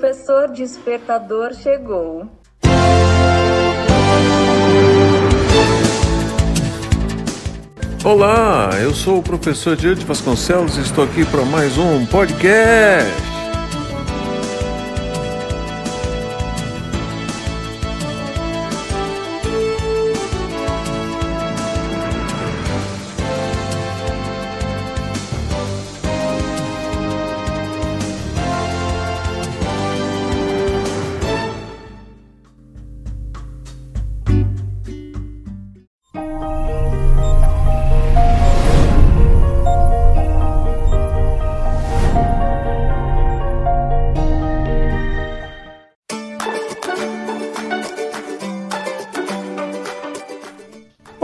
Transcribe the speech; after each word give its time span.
professor 0.00 0.50
despertador 0.50 1.52
chegou. 1.52 2.26
Olá, 8.02 8.70
eu 8.80 8.94
sou 8.94 9.18
o 9.18 9.22
professor 9.22 9.76
Diante 9.76 10.06
Vasconcelos 10.06 10.78
e 10.78 10.80
estou 10.80 11.04
aqui 11.04 11.26
para 11.26 11.44
mais 11.44 11.76
um 11.76 12.06
podcast. 12.06 13.29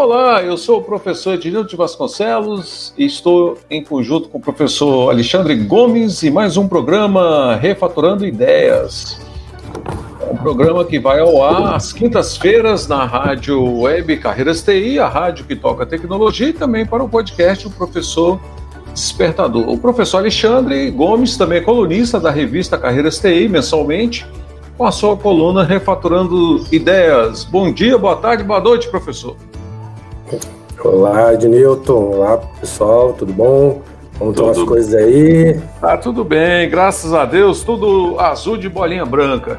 Olá, 0.09 0.41
eu 0.41 0.57
sou 0.57 0.79
o 0.79 0.83
professor 0.83 1.35
Ednildo 1.35 1.69
de 1.69 1.75
Vasconcelos 1.75 2.95
e 2.97 3.05
estou 3.07 3.59
em 3.69 3.83
conjunto 3.83 4.29
com 4.29 4.39
o 4.39 4.41
professor 4.41 5.11
Alexandre 5.11 5.57
Gomes 5.57 6.23
e 6.23 6.31
mais 6.31 6.57
um 6.57 6.69
programa 6.69 7.57
Refatorando 7.57 8.25
Ideias. 8.25 9.21
É 10.21 10.33
um 10.33 10.37
programa 10.37 10.85
que 10.85 11.01
vai 11.01 11.19
ao 11.19 11.43
ar 11.43 11.75
às 11.75 11.93
quintas-feiras 11.93 12.87
na 12.87 13.05
rádio 13.05 13.81
web 13.81 14.17
Carreiras 14.19 14.63
TI, 14.63 15.01
a 15.01 15.09
rádio 15.09 15.45
que 15.45 15.57
toca 15.57 15.85
tecnologia, 15.85 16.51
e 16.51 16.53
também 16.53 16.87
para 16.87 17.03
o 17.03 17.09
podcast 17.09 17.67
O 17.67 17.71
Professor 17.71 18.41
Despertador. 18.95 19.69
O 19.69 19.77
professor 19.77 20.19
Alexandre 20.19 20.89
Gomes 20.93 21.37
também 21.37 21.59
é 21.59 21.63
colunista 21.63 22.21
da 22.21 22.31
revista 22.31 22.79
Carreiras 22.79 23.19
TI, 23.19 23.49
mensalmente, 23.49 24.25
com 24.79 24.85
a 24.85 24.93
sua 24.93 25.17
coluna 25.17 25.65
Refatorando 25.65 26.65
Ideias. 26.71 27.43
Bom 27.43 27.73
dia, 27.73 27.99
boa 27.99 28.15
tarde, 28.15 28.45
boa 28.45 28.61
noite, 28.61 28.89
professor. 28.89 29.37
Olá, 30.85 31.33
Ednilton. 31.33 32.15
Olá, 32.15 32.39
pessoal, 32.61 33.13
tudo 33.13 33.33
bom? 33.33 33.81
Como 34.19 34.31
estão 34.31 34.49
as 34.49 34.63
coisas 34.63 34.95
aí? 34.95 35.61
Tá 35.81 35.97
tudo 35.99 36.25
bem, 36.25 36.71
graças 36.71 37.13
a 37.13 37.27
Deus, 37.27 37.63
tudo 37.63 38.19
azul 38.19 38.57
de 38.57 38.69
bolinha 38.69 39.05
branca. 39.05 39.59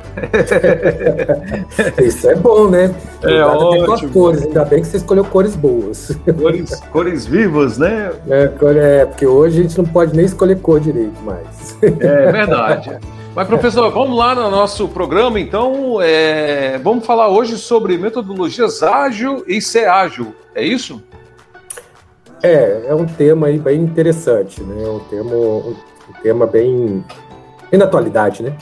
Isso 2.02 2.28
é 2.28 2.36
bom, 2.36 2.68
né? 2.68 2.94
É 3.22 3.44
ótimo. 3.44 3.86
Com 3.86 3.94
as 3.94 4.02
cores, 4.02 4.44
ainda 4.44 4.66
bem 4.66 4.82
que 4.82 4.88
você 4.88 4.98
escolheu 4.98 5.24
cores 5.26 5.56
boas. 5.56 6.18
Cores, 6.42 6.82
cores 6.92 7.26
vivas, 7.26 7.78
né? 7.78 8.12
É, 8.28 8.52
é, 8.78 9.06
porque 9.06 9.28
hoje 9.28 9.60
a 9.60 9.64
gente 9.64 9.78
não 9.78 9.86
pode 9.86 10.16
nem 10.16 10.26
escolher 10.26 10.60
cor 10.60 10.80
direito 10.80 11.22
mais. 11.24 11.78
É 11.82 12.32
verdade. 12.32 12.98
Mas, 13.36 13.48
professor, 13.48 13.92
vamos 13.92 14.18
lá 14.18 14.34
no 14.34 14.50
nosso 14.50 14.88
programa, 14.88 15.40
então. 15.40 16.02
É, 16.02 16.80
vamos 16.80 17.06
falar 17.06 17.28
hoje 17.28 17.56
sobre 17.58 17.96
metodologias 17.96 18.82
ágil 18.82 19.44
e 19.48 19.62
ser 19.62 19.88
ágil, 19.88 20.34
é 20.56 20.64
isso? 20.64 21.00
É, 22.42 22.86
é 22.88 22.96
um 22.96 23.06
tema 23.06 23.48
aí 23.48 23.58
bem 23.58 23.82
interessante, 23.82 24.62
né? 24.62 24.88
Um 24.88 25.00
tema, 25.00 25.36
um, 25.36 25.76
tema 26.22 26.46
bem, 26.46 27.04
bem 27.72 27.80
da 27.80 27.86
atualidade, 27.86 28.44
né? 28.44 28.56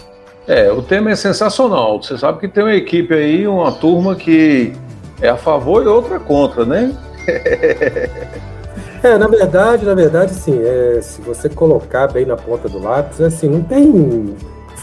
É, 0.47 0.71
o 0.71 0.81
tema 0.81 1.11
é 1.11 1.15
sensacional. 1.15 2.01
Você 2.01 2.17
sabe 2.17 2.39
que 2.39 2.47
tem 2.47 2.63
uma 2.63 2.75
equipe 2.75 3.13
aí, 3.13 3.47
uma 3.47 3.71
turma 3.71 4.15
que 4.15 4.73
é 5.21 5.29
a 5.29 5.37
favor 5.37 5.83
e 5.83 5.87
outra 5.87 6.19
contra, 6.19 6.65
né? 6.65 6.93
É, 9.03 9.19
na 9.19 9.27
verdade, 9.27 9.85
na 9.85 9.93
verdade, 9.93 10.33
sim. 10.33 10.59
É, 10.63 10.99
se 10.99 11.21
você 11.21 11.47
colocar 11.47 12.07
bem 12.07 12.25
na 12.25 12.35
ponta 12.35 12.67
do 12.67 12.79
lápis, 12.79 13.21
assim, 13.21 13.47
não 13.47 13.61
tem 13.61 14.35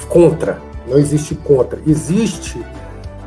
contra, 0.09 0.59
não 0.87 0.97
existe 0.97 1.35
contra. 1.35 1.81
Existe 1.85 2.65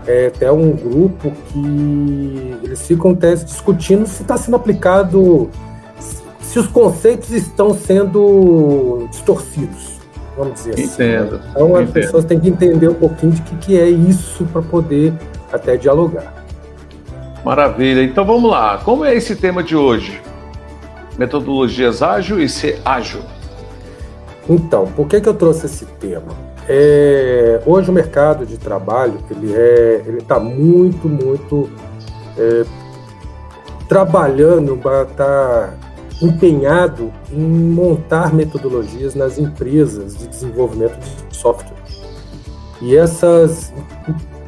é, 0.08 0.28
até 0.28 0.52
um 0.52 0.72
grupo 0.72 1.32
que 1.48 2.58
eles 2.64 2.86
ficam 2.86 3.12
até 3.12 3.36
discutindo 3.36 4.06
se 4.06 4.22
está 4.22 4.38
sendo 4.38 4.56
aplicado, 4.56 5.50
se 6.40 6.60
os 6.60 6.68
conceitos 6.68 7.32
estão 7.32 7.74
sendo 7.74 9.08
distorcidos, 9.10 10.00
vamos 10.38 10.54
dizer 10.56 10.74
assim. 10.74 10.84
Entendo. 10.84 11.42
Então 11.50 11.76
as 11.76 11.90
pessoas 11.90 12.26
têm 12.26 12.40
que 12.40 12.50
entender 12.50 12.88
um 12.88 12.94
pouquinho 12.94 13.32
de 13.32 13.42
que, 13.42 13.56
que 13.58 13.80
é 13.80 13.90
isso 13.90 14.46
para 14.46 14.62
poder 14.62 15.14
até 15.52 15.76
dialogar. 15.78 16.46
Maravilha. 17.44 18.04
Então 18.04 18.26
vamos 18.26 18.50
lá. 18.50 18.80
Como 18.80 19.06
é 19.06 19.16
esse 19.16 19.36
tema 19.36 19.64
de 19.64 19.76
hoje? 19.76 20.22
Metodologias 21.18 22.02
ágil 22.02 22.40
e 22.40 22.50
ser 22.50 22.82
ágil. 22.84 23.22
Então, 24.50 24.86
por 24.88 25.08
que, 25.08 25.20
que 25.22 25.30
eu 25.30 25.34
trouxe 25.34 25.66
esse 25.66 25.86
tema? 25.86 26.55
É, 26.68 27.62
hoje 27.64 27.92
o 27.92 27.94
mercado 27.94 28.44
de 28.44 28.58
trabalho 28.58 29.20
ele 29.30 29.54
é 29.54 30.02
ele 30.04 30.18
está 30.18 30.40
muito 30.40 31.08
muito 31.08 31.70
é, 32.36 32.66
trabalhando 33.88 34.80
está 35.08 35.76
empenhado 36.20 37.14
em 37.32 37.40
montar 37.40 38.34
metodologias 38.34 39.14
nas 39.14 39.38
empresas 39.38 40.18
de 40.18 40.28
desenvolvimento 40.28 40.98
de 40.98 41.38
software. 41.38 41.78
E 42.82 42.96
essas 42.98 43.72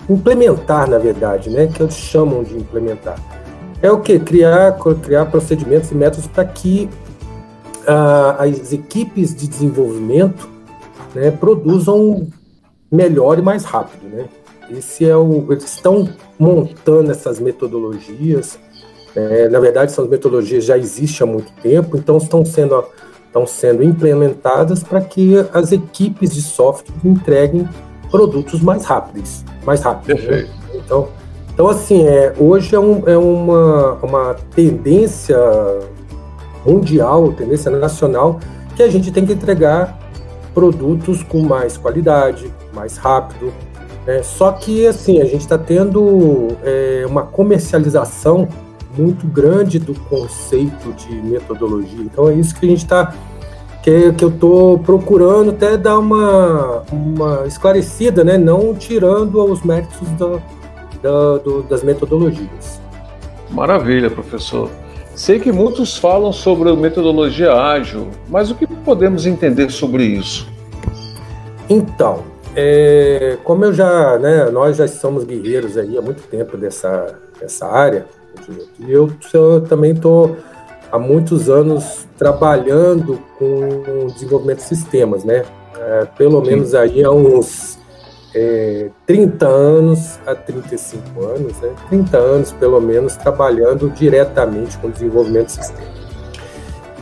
implementar 0.09 0.89
na 0.89 0.97
verdade 0.97 1.51
né 1.51 1.67
que 1.67 1.83
eles 1.83 1.94
chamam 1.94 2.41
de 2.41 2.56
implementar 2.57 3.19
é 3.79 3.91
o 3.91 4.00
que 4.00 4.17
criar 4.17 4.75
criar 5.03 5.27
procedimentos 5.27 5.91
e 5.91 5.95
métodos 5.95 6.25
para 6.25 6.45
que 6.45 6.89
ah, 7.85 8.38
as 8.39 8.73
equipes 8.73 9.35
de 9.35 9.47
desenvolvimento 9.47 10.56
né, 11.13 11.31
produzam 11.31 12.28
melhor 12.91 13.40
e 13.40 13.41
mais 13.41 13.63
rápido, 13.63 14.07
né? 14.07 14.25
Esse 14.69 15.06
é 15.07 15.16
o, 15.16 15.47
eles 15.50 15.63
estão 15.63 16.09
montando 16.38 17.12
essas 17.12 17.40
metodologias. 17.40 18.59
É, 19.16 19.47
na 19.50 19.59
verdade, 19.59 19.91
essas 19.91 20.07
metodologias 20.07 20.66
já 20.66 20.78
existem 20.78 21.28
há 21.28 21.31
muito 21.31 21.51
tempo, 21.62 21.97
então 21.97 22.18
estão 22.18 22.44
sendo 22.44 22.84
estão 23.25 23.45
sendo 23.45 23.84
implementadas 23.84 24.84
para 24.84 25.01
que 25.01 25.35
as 25.53 25.72
equipes 25.72 26.34
de 26.34 26.41
software 26.41 26.95
entreguem 27.03 27.68
produtos 28.09 28.62
mais 28.62 28.85
rápidos, 28.85 29.44
mais 29.66 29.81
rápidos. 29.81 30.24
Né? 30.24 30.47
Então, 30.74 31.09
então 31.53 31.68
assim, 31.68 32.07
é, 32.07 32.34
hoje 32.39 32.74
é, 32.75 32.79
um, 32.79 33.03
é 33.07 33.18
uma, 33.18 33.94
uma 34.01 34.34
tendência 34.56 35.38
mundial, 36.66 37.31
tendência 37.34 37.69
nacional, 37.72 38.39
que 38.75 38.81
a 38.81 38.89
gente 38.89 39.12
tem 39.12 39.25
que 39.25 39.34
entregar 39.34 39.97
produtos 40.57 41.22
com 41.22 41.44
mais 41.44 41.78
qualidade, 41.78 42.51
mais 42.73 42.97
rápido. 42.97 43.53
Né? 44.07 44.23
Só 44.23 44.51
que 44.51 44.88
assim 44.88 45.22
a 45.22 45.25
gente 45.25 45.41
está 45.41 45.56
tendo 45.56 46.47
é, 46.63 47.06
uma 47.07 47.22
comercialização 47.22 48.47
muito 48.97 49.28
grande 49.28 49.78
do 49.78 49.94
conceito 50.09 50.92
de 50.94 51.13
metodologia. 51.21 52.01
Então 52.01 52.27
é 52.27 52.33
isso 52.33 52.56
que 52.56 52.65
a 52.65 52.69
gente 52.69 52.80
está 52.80 53.13
que, 53.83 54.12
que 54.13 54.25
eu 54.25 54.30
estou 54.30 54.80
procurando 54.80 55.51
até 55.51 55.77
dar 55.77 56.00
uma, 56.00 56.81
uma 56.92 57.45
esclarecida, 57.45 58.24
né? 58.24 58.36
não 58.36 58.74
tirando 58.74 59.39
os 59.39 59.62
méritos 59.62 60.09
da, 60.18 60.42
da, 61.04 61.38
do, 61.38 61.62
das 61.69 61.83
metodologias. 61.83 62.81
Maravilha, 63.51 64.09
professor. 64.09 64.71
Sei 65.18 65.40
que 65.40 65.52
muitos 65.52 65.98
falam 65.98 66.31
sobre 66.31 66.72
metodologia 66.74 67.52
ágil, 67.52 68.08
mas 68.30 68.52
o 68.52 68.56
que 68.56 68.68
podemos 68.68 69.25
entender 69.25 69.72
sobre 69.72 70.04
isso? 70.04 70.48
Então, 71.68 72.24
é, 72.56 73.36
como 73.44 73.66
eu 73.66 73.74
já, 73.74 74.19
né, 74.19 74.52
nós 74.52 74.78
já 74.78 74.88
somos 74.88 75.24
guerreiros 75.24 75.75
aí 75.75 75.98
há 75.98 76.02
muito 76.04 76.22
tempo 76.22 76.56
dessa, 76.56 77.16
dessa 77.42 77.66
área, 77.66 78.06
e 78.80 78.92
eu, 78.92 79.12
eu 79.34 79.62
também 79.62 79.94
estou 79.94 80.38
há 80.92 81.00
muitos 81.00 81.50
anos 81.50 82.06
trabalhando 82.16 83.19
com 83.40 84.06
desenvolvimento 84.14 84.60
de 84.60 84.66
sistemas, 84.66 85.24
né? 85.24 85.44
É, 85.80 86.06
pelo 86.16 86.46
Sim. 86.46 86.52
menos 86.52 86.75
aí 86.75 87.04
há 87.04 87.10
uns 87.10 87.76
é, 88.39 88.89
30 89.07 89.48
anos 89.48 90.19
a 90.28 90.36
35 90.36 91.25
anos, 91.25 91.60
né? 91.60 91.69
30 91.89 92.18
anos 92.18 92.51
pelo 92.51 92.80
menos 92.80 93.16
trabalhando 93.16 93.89
diretamente 93.89 94.78
com 94.78 94.92
desenvolvimento 94.92 95.48
de 95.48 95.54
sistema. 95.54 95.88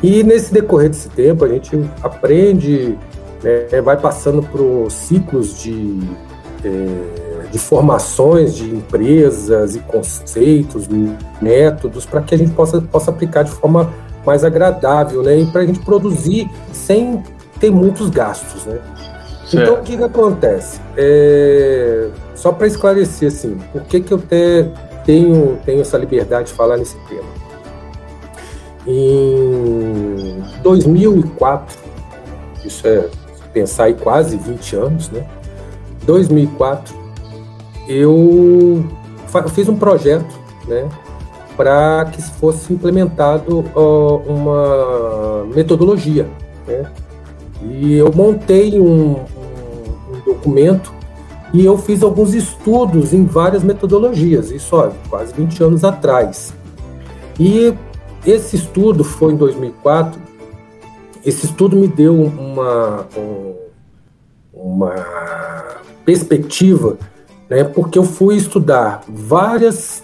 E 0.01 0.23
nesse 0.23 0.53
decorrer 0.53 0.89
desse 0.89 1.09
tempo 1.09 1.43
a 1.43 1.49
gente 1.49 1.77
aprende, 2.01 2.97
né, 3.43 3.81
vai 3.81 3.97
passando 3.97 4.41
por 4.43 4.89
ciclos 4.89 5.59
de, 5.61 5.99
é, 6.63 7.47
de 7.51 7.59
formações 7.59 8.55
de 8.55 8.73
empresas 8.73 9.75
e 9.75 9.79
conceitos, 9.79 10.87
métodos, 11.41 12.05
para 12.05 12.21
que 12.21 12.33
a 12.33 12.37
gente 12.37 12.51
possa, 12.51 12.79
possa 12.79 13.11
aplicar 13.11 13.43
de 13.43 13.51
forma 13.51 13.93
mais 14.25 14.45
agradável, 14.45 15.21
né? 15.21 15.37
E 15.37 15.45
para 15.47 15.61
a 15.61 15.65
gente 15.65 15.79
produzir 15.79 16.49
sem 16.71 17.21
ter 17.59 17.71
muitos 17.71 18.09
gastos, 18.09 18.65
né? 18.65 18.79
Certo. 19.55 19.69
Então, 19.69 19.81
o 19.81 19.83
que, 19.83 19.97
que 19.97 20.03
acontece? 20.03 20.79
É... 20.97 22.09
Só 22.35 22.51
para 22.51 22.67
esclarecer, 22.67 23.29
assim, 23.29 23.57
por 23.71 23.81
que, 23.83 24.01
que 24.01 24.13
eu 24.13 24.17
te... 24.17 24.69
tenho, 25.05 25.57
tenho 25.65 25.81
essa 25.81 25.97
liberdade 25.97 26.49
de 26.49 26.53
falar 26.53 26.77
nesse 26.77 26.97
tema? 27.07 27.45
Em 28.87 30.43
2004, 30.61 31.77
isso 32.63 32.87
é 32.87 33.09
pensar 33.51 33.89
em 33.89 33.95
quase 33.95 34.37
20 34.37 34.75
anos, 34.75 35.09
né? 35.09 35.25
2004, 36.03 36.93
eu 37.87 38.85
fiz 39.53 39.67
um 39.67 39.75
projeto, 39.75 40.39
né? 40.67 40.87
Para 41.57 42.05
que 42.11 42.21
fosse 42.21 42.73
implementado 42.73 43.63
uma 44.27 45.45
metodologia, 45.53 46.27
né? 46.67 46.85
E 47.63 47.95
eu 47.95 48.11
montei 48.13 48.79
um 48.79 49.15
documento 50.25 50.93
e 51.53 51.65
eu 51.65 51.77
fiz 51.77 52.03
alguns 52.03 52.33
estudos 52.33 53.13
em 53.13 53.25
várias 53.25 53.63
metodologias, 53.63 54.51
isso 54.51 54.75
ó, 54.75 54.91
quase 55.09 55.33
20 55.33 55.63
anos 55.63 55.83
atrás. 55.83 56.53
E 57.39 57.73
esse 58.25 58.55
estudo 58.55 59.03
foi 59.03 59.33
em 59.33 59.37
2004. 59.37 60.19
Esse 61.25 61.45
estudo 61.45 61.75
me 61.75 61.87
deu 61.87 62.13
uma, 62.13 63.07
uma 64.53 64.95
perspectiva, 66.03 66.97
né, 67.49 67.63
porque 67.63 67.97
eu 67.97 68.03
fui 68.03 68.35
estudar 68.35 69.03
várias 69.07 70.03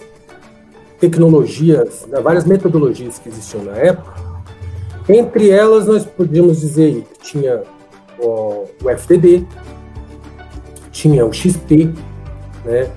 tecnologias, 0.99 2.05
né, 2.07 2.21
várias 2.21 2.45
metodologias 2.45 3.19
que 3.19 3.29
existiam 3.29 3.63
na 3.63 3.75
época. 3.75 4.13
Entre 5.09 5.49
elas, 5.49 5.87
nós 5.87 6.05
podíamos 6.05 6.61
dizer 6.61 7.03
que 7.13 7.19
tinha 7.19 7.63
o 8.19 8.67
FTD, 8.97 9.45
tinha 11.01 11.25
o 11.25 11.33
XP, 11.33 11.91
né, 12.63 12.87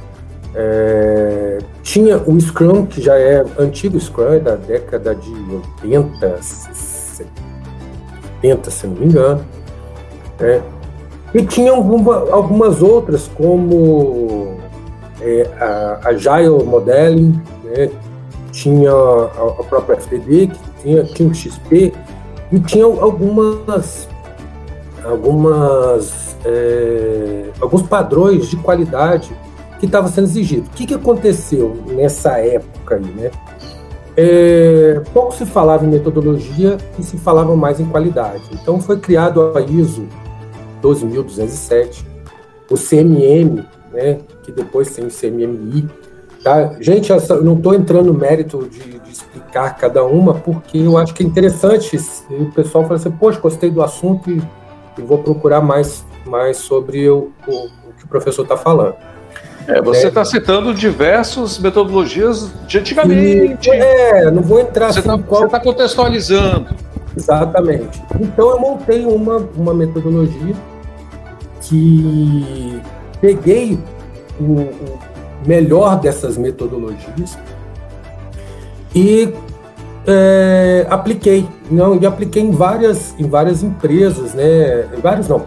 é, 0.54 1.58
tinha 1.82 2.18
o 2.18 2.38
Scrum, 2.38 2.84
que 2.84 3.00
já 3.00 3.18
é 3.18 3.42
antigo 3.58 3.98
Scrum, 3.98 4.34
é 4.34 4.38
da 4.38 4.56
década 4.56 5.14
de 5.14 5.32
80, 5.82 6.38
70, 6.42 8.70
se 8.70 8.86
não 8.86 8.96
me 8.96 9.06
engano. 9.06 9.42
Né? 10.38 10.62
E 11.32 11.42
tinha 11.46 11.72
alguma, 11.72 12.30
algumas 12.30 12.82
outras, 12.82 13.26
como 13.34 14.58
é, 15.22 15.48
a 15.58 16.00
Agile 16.10 16.62
Modeling, 16.62 17.40
né? 17.64 17.88
tinha 18.52 18.92
a, 18.92 19.60
a, 19.60 19.64
própria 19.64 19.96
FTD, 19.96 20.50
tinha, 20.82 21.04
tinha 21.04 21.30
o 21.30 21.34
XP, 21.34 21.94
e 22.52 22.60
tinha 22.60 22.84
algumas, 22.84 24.06
algumas 25.02 26.33
é, 26.44 27.50
alguns 27.60 27.82
padrões 27.82 28.48
de 28.48 28.56
qualidade 28.56 29.34
que 29.78 29.86
estava 29.86 30.08
sendo 30.08 30.24
exigido. 30.24 30.66
O 30.66 30.70
que, 30.70 30.86
que 30.86 30.94
aconteceu 30.94 31.76
nessa 31.86 32.38
época 32.38 32.96
aí, 32.96 33.04
né? 33.04 33.30
É, 34.16 35.02
pouco 35.12 35.34
se 35.34 35.44
falava 35.44 35.84
em 35.84 35.88
metodologia 35.88 36.78
e 36.98 37.02
se 37.02 37.16
falava 37.18 37.56
mais 37.56 37.80
em 37.80 37.86
qualidade. 37.86 38.44
Então 38.52 38.80
foi 38.80 38.98
criado 38.98 39.52
a 39.56 39.60
ISO 39.60 40.06
12207, 40.80 42.06
o 42.70 42.76
CMM, 42.76 43.64
né, 43.92 44.18
que 44.42 44.52
depois 44.52 44.94
tem 44.94 45.06
o 45.06 45.10
CMMI. 45.10 45.88
Tá? 46.42 46.76
Gente, 46.78 47.10
eu 47.10 47.42
não 47.42 47.54
estou 47.54 47.74
entrando 47.74 48.12
no 48.12 48.18
mérito 48.18 48.68
de, 48.68 48.98
de, 48.98 49.10
explicar 49.10 49.78
cada 49.78 50.04
uma, 50.04 50.34
porque 50.34 50.76
eu 50.76 50.98
acho 50.98 51.14
que 51.14 51.22
é 51.22 51.26
interessante. 51.26 51.96
o 52.28 52.52
pessoal 52.52 52.84
fala 52.84 52.96
assim, 52.96 53.10
poxa, 53.10 53.40
gostei 53.40 53.70
do 53.70 53.82
assunto 53.82 54.30
e, 54.30 54.42
e 54.98 55.02
vou 55.02 55.18
procurar 55.18 55.62
mais, 55.62 56.04
mais 56.26 56.58
sobre 56.58 57.08
o, 57.08 57.32
o, 57.46 57.66
o 57.66 57.92
que 57.96 58.04
o 58.04 58.08
professor 58.08 58.42
está 58.42 58.56
falando. 58.56 58.94
É, 59.66 59.80
você 59.80 60.08
está 60.08 60.24
citando 60.24 60.74
diversas 60.74 61.58
metodologias 61.58 62.52
de 62.66 62.78
antigamente. 62.78 63.70
É, 63.70 64.30
não 64.30 64.42
vou 64.42 64.60
entrar 64.60 64.92
Você 64.92 65.00
está 65.00 65.18
qual... 65.18 65.48
tá 65.48 65.58
contextualizando. 65.58 66.74
Exatamente. 67.16 68.02
Então 68.20 68.50
eu 68.50 68.60
montei 68.60 69.06
uma, 69.06 69.36
uma 69.56 69.72
metodologia 69.72 70.54
que 71.62 72.80
peguei 73.20 73.78
o, 74.38 74.44
o 74.44 74.98
melhor 75.46 75.98
dessas 75.98 76.36
metodologias 76.36 77.38
e 78.94 79.32
é, 80.06 80.86
apliquei. 80.90 81.48
Não, 81.70 81.98
e 81.98 82.04
apliquei 82.04 82.42
em 82.42 82.50
várias, 82.50 83.14
em 83.18 83.28
várias 83.28 83.62
empresas, 83.62 84.34
né? 84.34 84.86
Em 84.94 85.00
várias 85.00 85.28
não, 85.28 85.46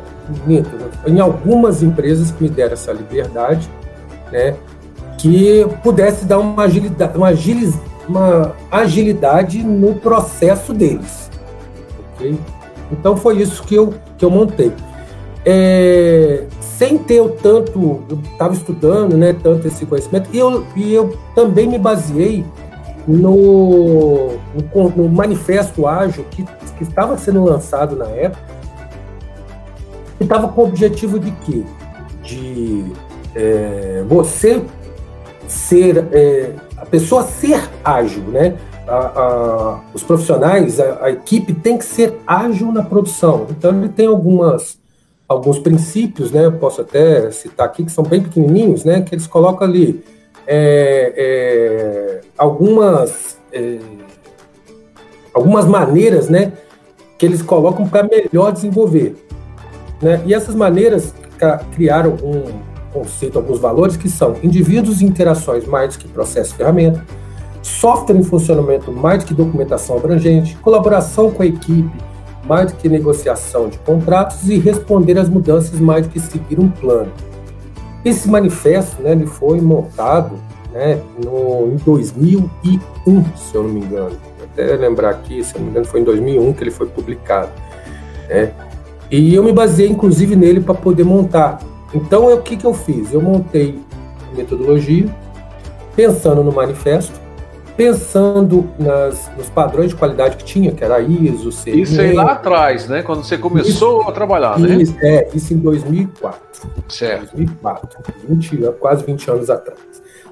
em 1.06 1.20
algumas 1.20 1.82
empresas 1.82 2.32
que 2.32 2.44
me 2.44 2.50
deram 2.50 2.74
essa 2.74 2.92
liberdade 2.92 3.70
né, 4.32 4.56
que 5.18 5.66
pudesse 5.84 6.26
dar 6.26 6.40
uma 6.40 6.64
agilidade, 6.64 7.18
uma, 7.18 7.28
agiliz, 7.28 7.76
uma 8.08 8.54
agilidade 8.72 9.64
no 9.64 9.96
processo 9.96 10.74
deles. 10.74 11.30
Okay? 12.16 12.38
Então 12.92 13.18
foi 13.18 13.42
isso 13.42 13.64
que 13.64 13.76
eu, 13.76 13.94
que 14.18 14.24
eu 14.24 14.30
montei. 14.30 14.72
É, 15.46 16.44
sem 16.60 16.98
ter 16.98 17.22
o 17.22 17.30
tanto, 17.30 18.04
eu 18.10 18.20
estava 18.32 18.54
estudando 18.54 19.16
né, 19.18 19.34
tanto 19.34 19.68
esse 19.68 19.86
conhecimento, 19.86 20.30
e 20.32 20.38
eu, 20.38 20.66
e 20.76 20.94
eu 20.94 21.18
também 21.34 21.68
me 21.68 21.80
baseei 21.80 22.46
no, 23.08 24.34
no, 24.76 24.90
no 24.90 25.10
manifesto 25.10 25.88
ágil 25.88 26.26
que, 26.30 26.44
que 26.44 26.84
estava 26.84 27.18
sendo 27.18 27.44
lançado 27.44 27.96
na 27.96 28.08
época, 28.08 28.57
que 30.18 30.24
estava 30.24 30.48
com 30.48 30.62
o 30.62 30.66
objetivo 30.66 31.20
de 31.20 31.32
quê? 31.32 31.64
De 32.24 32.86
é, 33.36 34.04
você 34.08 34.62
ser 35.48 36.08
é, 36.12 36.54
a 36.78 36.86
pessoa 36.86 37.24
ser 37.24 37.70
ágil, 37.84 38.24
né? 38.24 38.56
A, 38.88 38.96
a, 38.96 39.82
os 39.94 40.04
profissionais, 40.04 40.80
a, 40.80 41.06
a, 41.06 41.12
equipe 41.12 41.54
tem 41.54 41.78
que 41.78 41.86
ser 41.86 42.18
ágil 42.26 42.72
na 42.72 42.84
produção. 42.84 43.48
Então 43.50 43.78
ele 43.78 43.90
tem 43.90 44.08
algumas 44.08 44.78
alguns 45.28 45.60
princípios, 45.60 46.32
né? 46.32 46.46
Eu 46.46 46.54
posso 46.54 46.82
até 46.82 47.30
citar 47.32 47.66
aqui 47.66 47.84
que 47.84 47.92
são 47.92 48.04
bem 48.04 48.22
pequenininhos, 48.22 48.86
né? 48.86 49.02
Que 49.02 49.14
eles 49.14 49.28
colocam 49.28 49.68
ali 49.68 50.04
é, 50.46 51.14
é 51.18 52.22
algumas 52.38 53.38
é, 53.52 53.80
algumas 55.34 55.66
maneiras, 55.66 56.30
né? 56.30 56.54
Que 57.18 57.26
eles 57.26 57.42
colocam 57.42 57.88
para 57.88 58.08
melhor 58.08 58.52
desenvolver, 58.52 59.16
né? 60.02 60.22
E 60.26 60.34
essas 60.34 60.56
maneiras 60.56 61.14
criaram 61.74 62.16
um 62.24 62.44
conceito, 62.92 63.38
alguns 63.38 63.60
valores 63.60 63.96
que 63.98 64.10
são 64.10 64.36
indivíduos 64.42 65.02
e 65.02 65.06
interações 65.06 65.66
mais 65.66 65.96
do 65.96 66.00
que 66.00 66.08
processo 66.08 66.54
e 66.54 66.58
ferramenta, 66.58 67.04
software 67.62 68.16
em 68.16 68.24
funcionamento 68.24 68.92
mais 68.92 69.24
do 69.24 69.28
que 69.28 69.34
documentação 69.34 69.98
abrangente, 69.98 70.56
colaboração 70.58 71.30
com 71.30 71.44
a 71.44 71.46
equipe 71.46 72.08
mais 72.48 72.72
do 72.72 72.78
que 72.78 72.88
negociação 72.88 73.68
de 73.68 73.78
contratos 73.80 74.50
e 74.50 74.58
responder 74.58 75.18
às 75.18 75.30
mudanças 75.30 75.80
mais 75.80 76.08
do 76.08 76.14
que 76.14 76.20
seguir 76.20 76.60
um 76.60 76.70
plano. 76.70 77.12
Esse 78.06 78.30
manifesto 78.30 79.02
né, 79.02 79.12
ele 79.12 79.28
foi 79.28 79.60
montado 79.60 80.40
né, 80.72 81.02
no, 81.24 81.74
em 81.74 81.76
2001, 81.78 82.50
se 83.36 83.54
eu 83.54 83.64
não 83.64 83.70
me 83.70 83.82
engano. 83.82 84.16
Vou 84.38 84.48
até 84.54 84.76
lembrar 84.78 85.10
aqui, 85.10 85.44
se 85.44 85.56
eu 85.56 85.60
não 85.60 85.66
me 85.66 85.72
engano, 85.72 85.86
foi 85.86 86.00
em 86.00 86.04
2001 86.06 86.54
que 86.54 86.64
ele 86.64 86.72
foi 86.72 86.88
publicado. 86.88 87.50
Né? 88.30 88.54
E 89.10 89.34
eu 89.34 89.44
me 89.44 89.52
baseei, 89.52 89.90
inclusive, 89.90 90.36
nele 90.36 90.60
para 90.60 90.74
poder 90.74 91.04
montar 91.04 91.60
então, 91.94 92.34
o 92.34 92.42
que, 92.42 92.58
que 92.58 92.66
eu 92.66 92.74
fiz? 92.74 93.14
Eu 93.14 93.22
montei 93.22 93.80
a 94.32 94.36
metodologia, 94.36 95.08
pensando 95.96 96.44
no 96.44 96.52
manifesto, 96.52 97.14
pensando 97.78 98.70
nas, 98.78 99.30
nos 99.38 99.50
padrões 99.50 99.90
de 99.90 99.96
qualidade 99.96 100.38
que 100.38 100.44
tinha, 100.44 100.72
que 100.72 100.84
era 100.84 101.00
ISO, 101.00 101.50
CMM. 101.50 101.82
Isso 101.82 102.02
aí 102.02 102.14
lá 102.14 102.34
atrás, 102.34 102.88
né? 102.88 103.04
Quando 103.04 103.24
você 103.24 103.38
começou 103.38 104.02
isso, 104.02 104.10
a 104.10 104.12
trabalhar, 104.12 104.60
né? 104.60 104.76
isso, 104.76 104.96
né? 104.96 105.16
É, 105.16 105.30
isso 105.34 105.54
em 105.54 105.58
2004. 105.58 106.40
Certo. 106.90 107.36
2004, 107.36 107.90
20, 108.28 108.58
quase 108.80 109.06
20 109.06 109.32
anos 109.32 109.50
atrás. 109.50 109.80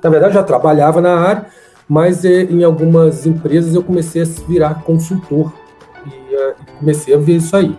Na 0.03 0.10
verdade, 0.10 0.34
já 0.34 0.44
trabalhava 0.44 1.01
na 1.01 1.17
área, 1.17 1.46
mas 1.88 2.25
é, 2.25 2.44
em 2.44 2.63
algumas 2.63 3.25
empresas 3.25 3.74
eu 3.74 3.84
comecei 3.84 4.24
a 4.24 4.25
virar 4.48 4.84
consultor 4.84 5.53
e, 6.05 6.36
uh, 6.36 6.55
comecei 6.79 7.13
a 7.13 7.17
ver 7.17 7.38
isso 7.38 7.55
aí. 7.55 7.75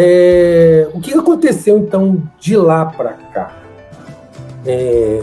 É, 0.00 0.88
o 0.94 1.00
que 1.00 1.12
aconteceu 1.12 1.76
então 1.76 2.22
de 2.38 2.56
lá 2.56 2.86
para 2.86 3.14
cá? 3.34 3.50
É, 4.64 5.20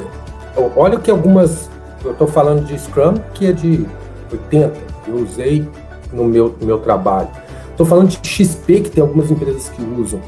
olha 0.76 1.00
que 1.00 1.10
algumas. 1.10 1.70
Eu 2.04 2.12
estou 2.12 2.28
falando 2.28 2.66
de 2.66 2.78
Scrum, 2.78 3.14
que 3.34 3.48
é 3.48 3.54
de 3.54 3.86
80, 4.30 4.74
que 5.06 5.10
eu 5.10 5.16
usei 5.16 5.66
no 6.12 6.26
meu, 6.26 6.58
no 6.60 6.68
meu 6.68 6.80
trabalho. 6.80 7.30
Estou 7.72 7.86
falando 7.86 8.10
de 8.10 8.20
XP, 8.28 8.82
que 8.82 8.90
tem 8.90 9.02
algumas 9.02 9.32
empresas 9.32 9.70
que 9.70 9.82
usam. 9.82 10.20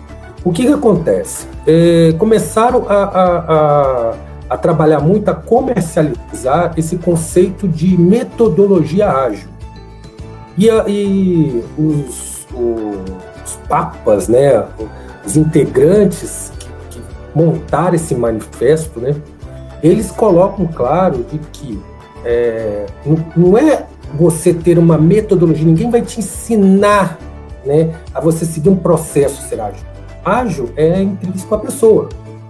O 0.45 0.53
que, 0.53 0.65
que 0.65 0.71
acontece? 0.71 1.45
É, 1.67 2.13
começaram 2.17 2.85
a, 2.87 3.03
a, 3.03 3.37
a, 3.39 4.15
a, 4.51 4.57
trabalhar 4.57 5.01
muito, 5.01 5.27
a 5.27 5.33
comercializar 5.33 6.73
esse 6.77 6.95
conceito 6.95 7.67
de 7.67 7.97
metodologia 7.97 9.11
ágil. 9.11 9.49
E, 10.57 10.69
e 10.87 11.63
os, 11.77 12.47
os 12.53 13.26
papas, 13.67 14.27
né, 14.27 14.65
os 15.25 15.35
integrantes 15.35 16.51
que, 16.59 16.67
que 16.91 17.01
montaram 17.35 17.95
esse 17.95 18.15
manifesto, 18.15 18.99
né, 18.99 19.15
eles 19.83 20.11
colocam 20.11 20.67
claro 20.67 21.25
de 21.31 21.37
que 21.37 21.81
é, 22.25 22.85
não, 23.05 23.25
não 23.35 23.57
é 23.57 23.85
você 24.15 24.53
ter 24.53 24.77
uma 24.77 24.97
metodologia, 24.97 25.65
ninguém 25.65 25.89
vai 25.89 26.01
te 26.01 26.19
ensinar 26.19 27.17
né, 27.65 27.93
a 28.13 28.21
você 28.21 28.45
seguir 28.45 28.69
um 28.69 28.75
processo 28.75 29.41
ser 29.47 29.59
ágil. 29.59 29.85
Ágil 30.23 30.69
é 30.75 31.01
intrínseco 31.01 31.53
à 31.55 31.59
pessoa. 31.59 32.09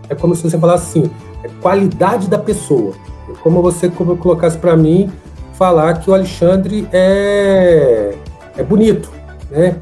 É 0.10 0.16
como 0.16 0.36
se 0.36 0.44
você 0.44 0.58
falasse 0.58 1.00
assim, 1.00 1.12
é 1.44 1.50
qualidade 1.62 2.28
da 2.28 2.38
pessoa. 2.38 2.94
É 3.30 3.34
como 3.42 3.62
você 3.62 3.90
como 3.90 4.16
colocasse 4.18 4.58
para 4.58 4.76
mim 4.76 5.12
falar 5.54 6.00
que 6.00 6.10
o 6.10 6.14
Alexandre 6.14 6.88
é, 6.94 8.14
é 8.56 8.64
bonito, 8.64 9.12
né? 9.50 9.76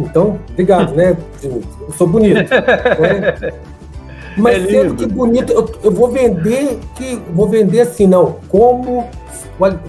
Então, 0.00 0.38
obrigado, 0.50 0.94
né? 0.94 1.16
Eu 1.42 1.62
sou 1.96 2.06
bonito. 2.06 2.50
Né? 2.50 3.52
Mas 4.36 4.64
é 4.64 4.66
sendo 4.68 4.94
que 4.94 5.06
bonito, 5.06 5.52
eu, 5.52 5.68
eu, 5.82 5.90
vou 5.90 6.08
vender 6.08 6.78
que 6.94 7.20
vou 7.32 7.48
vender 7.48 7.80
assim, 7.80 8.06
não, 8.06 8.36
como 8.48 9.08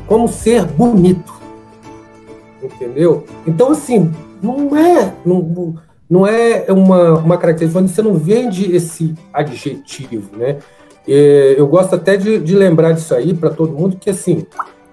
como 0.08 0.28
ser 0.28 0.66
bonito. 0.66 1.34
Entendeu? 2.62 3.26
Então 3.48 3.72
assim, 3.72 4.12
não 4.42 4.76
é 4.76 5.14
não, 5.26 5.76
não 6.10 6.28
é 6.28 6.66
uma, 6.70 7.20
uma 7.20 7.38
característica, 7.38 7.88
você 7.88 8.02
não 8.02 8.16
vende 8.16 8.76
esse 8.76 9.14
adjetivo, 9.32 10.36
né? 10.36 10.58
É, 11.08 11.56
eu 11.58 11.66
gosto 11.68 11.96
até 11.96 12.16
de, 12.16 12.40
de 12.40 12.56
lembrar 12.56 12.92
disso 12.92 13.16
aí 13.16 13.34
para 13.34 13.50
todo 13.50 13.74
mundo, 13.74 13.98
que 13.98 14.10
assim, 14.10 14.46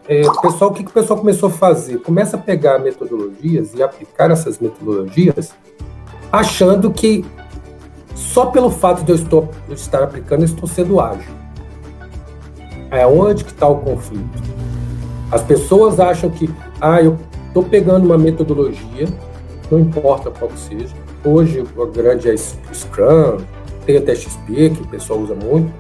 é, 0.09 0.23
pessoal, 0.41 0.71
o 0.71 0.75
que, 0.75 0.83
que 0.83 0.91
o 0.91 0.95
pessoal 0.95 1.19
começou 1.19 1.50
a 1.50 1.53
fazer? 1.53 1.99
Começa 1.99 2.38
a 2.38 2.41
pegar 2.41 2.79
metodologias 2.79 3.75
e 3.75 3.83
aplicar 3.83 4.31
essas 4.31 4.59
metodologias, 4.59 5.53
achando 6.33 6.91
que 6.91 7.27
só 8.15 8.47
pelo 8.47 8.71
fato 8.71 9.05
de 9.05 9.12
eu, 9.12 9.17
estou, 9.17 9.50
eu 9.69 9.75
estar 9.75 10.03
aplicando, 10.03 10.41
eu 10.41 10.47
estou 10.47 10.67
sendo 10.67 10.99
ágil. 10.99 11.31
É 12.91 13.07
onde 13.07 13.45
que 13.45 13.50
está 13.50 13.69
o 13.69 13.81
conflito. 13.81 14.43
As 15.31 15.43
pessoas 15.43 16.00
acham 16.00 16.31
que, 16.31 16.49
ah, 16.81 17.03
eu 17.03 17.19
estou 17.49 17.62
pegando 17.62 18.07
uma 18.07 18.17
metodologia, 18.17 19.07
não 19.71 19.79
importa 19.79 20.31
qual 20.31 20.50
que 20.50 20.59
seja. 20.59 20.95
Hoje, 21.23 21.62
o 21.77 21.87
grande 21.87 22.31
é 22.31 22.35
Scrum, 22.35 23.37
tem 23.85 23.99
até 23.99 24.15
XP, 24.15 24.71
que 24.71 24.83
o 24.83 24.87
pessoal 24.87 25.19
usa 25.21 25.35
muito 25.35 25.71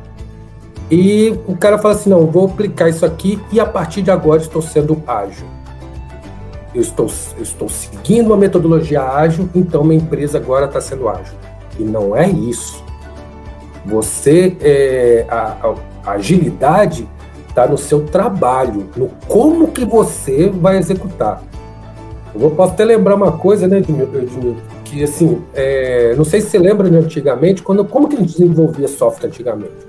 e 0.90 1.38
o 1.46 1.56
cara 1.56 1.78
fala 1.78 1.94
assim: 1.94 2.10
não, 2.10 2.26
vou 2.26 2.46
aplicar 2.46 2.88
isso 2.88 3.04
aqui 3.04 3.40
e 3.52 3.60
a 3.60 3.66
partir 3.66 4.02
de 4.02 4.10
agora 4.10 4.40
estou 4.40 4.62
sendo 4.62 5.02
ágil. 5.06 5.46
Eu 6.74 6.82
estou, 6.82 7.10
eu 7.36 7.42
estou 7.42 7.68
seguindo 7.68 8.26
uma 8.28 8.36
metodologia 8.36 9.02
ágil, 9.02 9.48
então 9.54 9.82
minha 9.82 10.00
empresa 10.00 10.38
agora 10.38 10.66
está 10.66 10.80
sendo 10.80 11.08
ágil. 11.08 11.34
E 11.78 11.82
não 11.82 12.14
é 12.14 12.28
isso. 12.28 12.84
Você, 13.86 14.56
é, 14.60 15.26
a, 15.28 15.74
a 16.04 16.12
agilidade 16.12 17.08
está 17.48 17.66
no 17.66 17.78
seu 17.78 18.04
trabalho, 18.04 18.88
no 18.96 19.08
como 19.26 19.68
que 19.68 19.84
você 19.84 20.48
vai 20.48 20.76
executar. 20.76 21.42
Eu 22.38 22.50
posso 22.50 22.74
até 22.74 22.84
lembrar 22.84 23.16
uma 23.16 23.32
coisa, 23.32 23.66
né, 23.66 23.78
Edmilson, 23.78 24.54
que 24.84 25.02
assim, 25.02 25.42
é, 25.54 26.14
não 26.16 26.24
sei 26.24 26.40
se 26.40 26.50
você 26.50 26.58
lembra 26.58 26.88
né, 26.88 26.98
antigamente, 26.98 27.62
quando, 27.62 27.84
como 27.84 28.08
que 28.08 28.16
a 28.16 28.20
gente 28.20 28.32
desenvolvia 28.32 28.86
software 28.86 29.28
antigamente? 29.28 29.87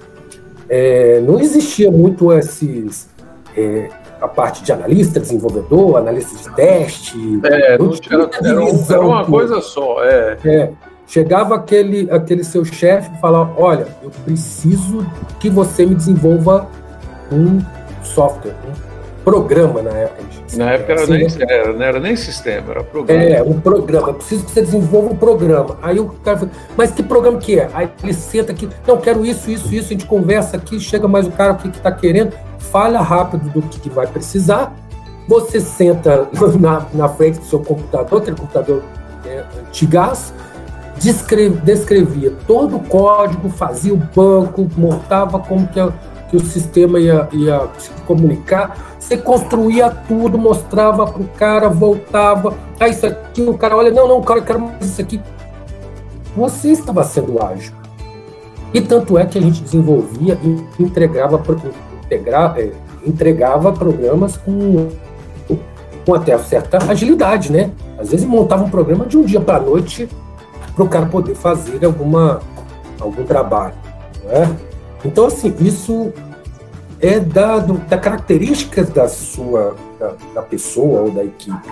É, 0.70 1.20
não 1.22 1.40
existia 1.40 1.92
muito 1.92 2.32
esses. 2.32 3.10
É, 3.58 3.90
a 4.22 4.28
parte 4.28 4.64
de 4.64 4.72
analista, 4.72 5.20
desenvolvedor, 5.20 5.98
analista 5.98 6.38
de 6.38 6.56
teste. 6.56 7.18
É, 7.44 7.78
não 7.78 7.90
tinha, 7.92 8.20
era, 8.20 8.30
era, 8.90 9.02
uma 9.02 9.26
coisa 9.26 9.62
só. 9.62 10.04
É. 10.04 10.38
é. 10.44 10.72
Chegava 11.08 11.56
aquele, 11.56 12.10
aquele 12.12 12.44
seu 12.44 12.64
chefe 12.64 13.10
e 13.16 13.20
falava: 13.20 13.54
Olha, 13.58 13.88
eu 14.04 14.12
preciso 14.26 15.06
que 15.40 15.50
você 15.50 15.86
me 15.86 15.96
desenvolva 15.96 16.70
um 17.32 17.60
software, 18.04 18.56
um 18.68 18.90
programa 19.30 19.82
na 19.82 19.92
época. 19.92 20.24
Na 20.56 20.72
época 20.72 20.92
era 20.94 21.04
assim, 21.04 21.12
nem, 21.12 21.28
né? 21.28 21.46
era, 21.48 21.74
não 21.74 21.84
era 21.84 22.00
nem 22.00 22.16
sistema, 22.16 22.72
era 22.72 22.84
programa. 22.84 23.24
É, 23.24 23.44
um 23.44 23.60
programa. 23.60 24.10
Eu 24.10 24.14
preciso 24.16 24.46
que 24.46 24.52
você 24.52 24.62
desenvolva 24.62 25.14
um 25.14 25.16
programa. 25.16 25.78
Aí 25.82 26.00
o 26.00 26.10
cara 26.24 26.38
fala, 26.38 26.52
mas 26.76 26.92
que 26.92 27.04
programa 27.04 27.38
que 27.38 27.60
é? 27.60 27.70
Aí 27.74 27.90
ele 28.04 28.14
senta 28.14 28.52
aqui, 28.52 28.68
não, 28.88 28.98
quero 28.98 29.26
isso, 29.26 29.52
isso, 29.52 29.74
isso, 29.74 29.88
a 29.88 29.92
gente 29.92 30.06
conversa 30.06 30.58
aqui, 30.58 30.80
chega 30.80 31.08
mais 31.08 31.28
o 31.28 31.32
cara, 31.32 31.54
o 31.54 31.58
que 31.58 31.68
está 31.68 31.92
querendo, 31.92 32.34
fala 32.58 33.00
rápido 33.02 33.50
do 33.50 33.62
que, 33.62 33.80
que 33.80 33.90
vai 33.90 34.08
precisar, 34.08 34.76
você 35.28 35.60
senta 35.60 36.28
na, 36.60 36.88
na 36.94 37.08
frente 37.08 37.40
do 37.40 37.46
seu 37.46 37.60
computador, 37.60 38.22
aquele 38.22 38.38
computador 38.38 38.84
é, 39.26 39.44
antigás, 39.68 40.34
descreve, 40.98 41.62
descrevia 41.62 42.34
todo 42.48 42.78
o 42.78 42.80
código, 42.80 43.50
fazia 43.50 43.94
o 43.94 43.98
banco, 43.98 44.68
montava 44.76 45.40
como 45.40 45.68
que, 45.68 45.80
a, 45.80 45.94
que 46.30 46.38
o 46.38 46.40
sistema 46.40 47.00
ia, 47.00 47.28
ia 47.32 47.68
se 47.78 47.90
comunicar, 48.06 48.96
você 49.00 49.18
construía 49.18 49.90
tudo, 49.90 50.38
mostrava 50.38 51.08
pro 51.08 51.24
cara, 51.38 51.70
voltava. 51.70 52.56
Ah, 52.80 52.88
isso 52.88 53.06
aqui, 53.06 53.42
o 53.42 53.58
cara 53.58 53.76
olha, 53.76 53.92
não, 53.92 54.08
não, 54.08 54.22
cara, 54.22 54.40
eu 54.40 54.44
quero 54.44 54.60
mais 54.60 54.86
isso 54.86 55.02
aqui. 55.02 55.20
Você 56.36 56.70
estava 56.72 57.04
sendo 57.04 57.44
ágil. 57.44 57.74
E 58.74 58.80
tanto 58.82 59.18
é 59.18 59.26
que 59.26 59.40
a 59.40 59.42
gente 59.42 59.64
desenvolvia 59.64 60.38
e 60.44 60.84
entregava, 60.84 61.42
integrava, 62.06 62.62
é, 62.62 62.72
entregava 63.06 63.74
programas 63.74 64.38
com, 64.38 64.90
com 66.06 66.14
até 66.14 66.38
certa 66.38 66.78
agilidade, 66.90 67.52
né? 67.52 67.72
Às 67.98 68.12
vezes 68.12 68.26
montava 68.26 68.64
um 68.64 68.70
programa 68.70 69.06
de 69.06 69.18
um 69.18 69.24
dia 69.24 69.42
para 69.42 69.58
a 69.58 69.60
noite 69.60 70.08
para 70.76 70.84
o 70.84 70.88
cara 70.88 71.06
poder 71.08 71.36
fazer 71.36 71.84
alguma, 71.84 72.40
algum 73.00 73.24
trabalho. 73.24 73.74
Né? 74.24 74.56
Então, 75.04 75.26
assim, 75.26 75.54
isso 75.60 76.12
é 77.02 77.20
dado 77.20 77.78
da 77.88 77.98
características 77.98 78.90
da 78.90 79.08
sua 79.08 79.76
da, 80.00 80.14
da, 80.36 80.42
pessoa 80.42 81.02
ou 81.02 81.12
da 81.12 81.24
equipe. 81.24 81.70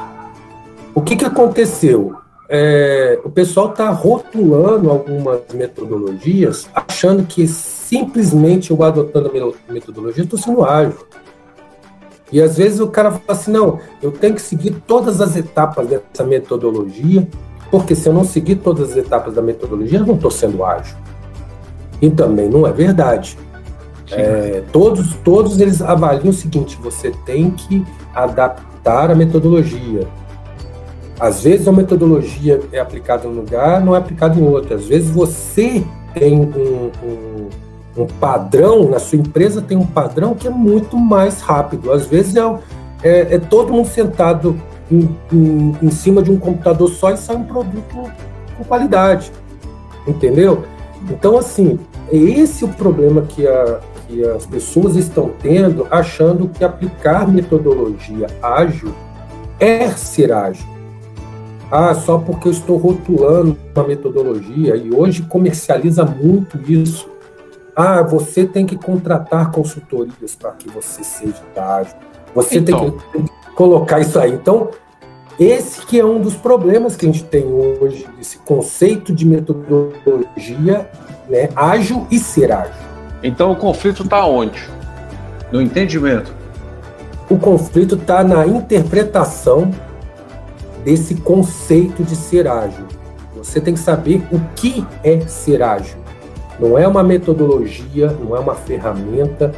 O 0.95 1.01
que, 1.01 1.15
que 1.15 1.25
aconteceu? 1.25 2.15
É, 2.49 3.19
o 3.25 3.29
pessoal 3.29 3.71
está 3.71 3.89
rotulando 3.89 4.89
algumas 4.89 5.41
metodologias, 5.53 6.69
achando 6.73 7.23
que 7.23 7.45
simplesmente 7.45 8.71
eu 8.71 8.81
adotando 8.83 9.29
a 9.29 9.73
metodologia 9.73 10.23
estou 10.23 10.39
sendo 10.39 10.63
ágil. 10.63 11.05
E 12.31 12.41
às 12.41 12.57
vezes 12.57 12.79
o 12.79 12.87
cara 12.87 13.11
fala 13.11 13.23
assim: 13.27 13.51
não, 13.51 13.79
eu 14.01 14.11
tenho 14.11 14.35
que 14.35 14.41
seguir 14.41 14.81
todas 14.87 15.19
as 15.19 15.35
etapas 15.35 15.87
dessa 15.87 16.23
metodologia, 16.25 17.27
porque 17.69 17.95
se 17.95 18.07
eu 18.07 18.13
não 18.13 18.23
seguir 18.23 18.55
todas 18.55 18.91
as 18.91 18.97
etapas 18.97 19.33
da 19.33 19.41
metodologia, 19.41 19.99
eu 19.99 20.05
não 20.05 20.15
estou 20.15 20.31
sendo 20.31 20.63
ágil. 20.63 20.95
E 22.01 22.09
também 22.09 22.49
não 22.49 22.65
é 22.67 22.71
verdade. 22.71 23.37
É, 24.11 24.63
todos, 24.71 25.15
todos 25.23 25.59
eles 25.59 25.81
avaliam 25.81 26.29
o 26.29 26.33
seguinte: 26.33 26.77
você 26.81 27.11
tem 27.25 27.51
que 27.51 27.85
adaptar 28.13 29.11
a 29.11 29.15
metodologia. 29.15 30.07
Às 31.19 31.43
vezes 31.43 31.67
a 31.67 31.71
metodologia 31.71 32.61
é 32.71 32.79
aplicada 32.79 33.27
em 33.27 33.31
um 33.31 33.33
lugar, 33.33 33.83
não 33.83 33.95
é 33.95 33.97
aplicada 33.97 34.39
em 34.39 34.43
outro. 34.43 34.75
Às 34.75 34.85
vezes 34.85 35.09
você 35.09 35.83
tem 36.13 36.39
um, 36.39 36.91
um, 37.03 37.49
um, 38.03 38.05
padrão, 38.05 38.89
na 38.89 38.99
sua 38.99 39.17
empresa 39.17 39.61
tem 39.61 39.75
um 39.75 39.85
padrão 39.85 40.35
que 40.35 40.47
é 40.47 40.51
muito 40.51 40.95
mais 40.95 41.41
rápido. 41.41 41.91
Às 41.91 42.05
vezes 42.05 42.35
é, 42.35 42.59
é, 43.03 43.35
é 43.35 43.39
todo 43.39 43.73
mundo 43.73 43.87
sentado 43.87 44.55
em, 44.91 45.09
em, 45.33 45.75
em 45.81 45.91
cima 45.91 46.21
de 46.21 46.31
um 46.31 46.37
computador 46.37 46.87
só 46.89 47.11
e 47.11 47.17
sai 47.17 47.35
um 47.35 47.43
produto 47.43 48.11
com 48.55 48.63
qualidade. 48.63 49.31
Entendeu? 50.07 50.63
Então, 51.09 51.37
assim, 51.37 51.79
é 52.11 52.15
esse 52.17 52.65
o 52.65 52.69
problema 52.69 53.21
que 53.21 53.47
a, 53.47 53.79
que 54.07 54.23
as 54.23 54.45
pessoas 54.45 54.95
estão 54.95 55.31
tendo, 55.41 55.87
achando 55.89 56.47
que 56.47 56.63
aplicar 56.63 57.27
metodologia 57.27 58.27
ágil 58.41 58.93
é 59.59 59.89
ser 59.91 60.31
ágil. 60.31 60.67
Ah, 61.69 61.93
só 61.93 62.17
porque 62.17 62.47
eu 62.47 62.51
estou 62.51 62.77
rotulando 62.77 63.57
uma 63.75 63.85
metodologia 63.85 64.75
e 64.75 64.93
hoje 64.93 65.23
comercializa 65.23 66.05
muito 66.05 66.59
isso. 66.71 67.09
Ah, 67.75 68.01
você 68.01 68.45
tem 68.45 68.65
que 68.65 68.77
contratar 68.77 69.51
consultorias 69.51 70.33
para 70.35 70.51
que 70.51 70.69
você 70.69 71.03
seja 71.03 71.35
ágil. 71.55 71.95
Você 72.33 72.59
então. 72.59 72.79
tem, 72.79 72.91
que, 72.91 73.11
tem 73.11 73.23
que 73.23 73.51
colocar 73.55 73.99
isso 73.99 74.17
aí. 74.17 74.31
Então, 74.31 74.69
esse 75.39 75.85
que 75.85 75.99
é 75.99 76.05
um 76.05 76.19
dos 76.19 76.35
problemas 76.35 76.95
que 76.95 77.05
a 77.05 77.11
gente 77.11 77.23
tem 77.23 77.45
hoje, 77.45 78.07
esse 78.19 78.39
conceito 78.39 79.13
de 79.13 79.25
metodologia 79.25 80.89
né, 81.29 81.49
ágil 81.55 82.07
e 82.09 82.17
ser 82.17 82.51
ágil. 82.51 82.73
Então 83.21 83.51
o 83.51 83.55
conflito 83.55 84.03
está 84.03 84.25
onde? 84.25 84.67
No 85.51 85.61
entendimento. 85.61 86.33
O 87.29 87.37
conflito 87.37 87.95
está 87.95 88.23
na 88.23 88.47
interpretação 88.47 89.71
desse 90.83 91.15
conceito 91.15 92.03
de 92.03 92.15
ser 92.15 92.47
ágil. 92.47 92.85
Você 93.35 93.61
tem 93.61 93.73
que 93.73 93.79
saber 93.79 94.23
o 94.31 94.39
que 94.55 94.85
é 95.03 95.19
ser 95.21 95.61
ágil. 95.61 95.97
Não 96.59 96.77
é 96.77 96.87
uma 96.87 97.03
metodologia, 97.03 98.07
não 98.07 98.35
é 98.35 98.39
uma 98.39 98.55
ferramenta, 98.55 99.53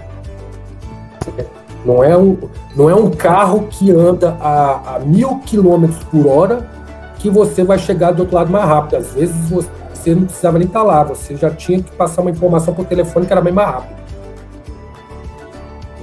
não 1.86 2.04
é 2.04 2.18
um, 2.18 2.38
não 2.76 2.90
é 2.90 2.96
um 2.96 3.10
carro 3.10 3.68
que 3.70 3.92
anda 3.92 4.36
a, 4.40 4.96
a 4.96 5.00
mil 5.00 5.40
quilômetros 5.40 6.04
por 6.06 6.28
hora 6.28 6.70
que 7.18 7.30
você 7.30 7.64
vai 7.64 7.78
chegar 7.78 8.12
do 8.12 8.22
outro 8.22 8.36
lado 8.36 8.52
mais 8.52 8.66
rápido. 8.66 8.98
Às 8.98 9.14
vezes 9.14 9.36
você 9.50 10.16
não 10.16 10.24
precisava 10.26 10.58
nem 10.58 10.68
estar 10.68 10.84
lá, 10.84 11.04
você 11.04 11.36
já 11.36 11.50
tinha 11.50 11.82
que 11.82 11.92
passar 11.92 12.22
uma 12.22 12.32
informação 12.32 12.74
por 12.74 12.86
telefone 12.86 13.26
que 13.26 13.32
era 13.32 13.42
bem 13.42 13.54
mais 13.54 13.70
rápido. 13.70 14.00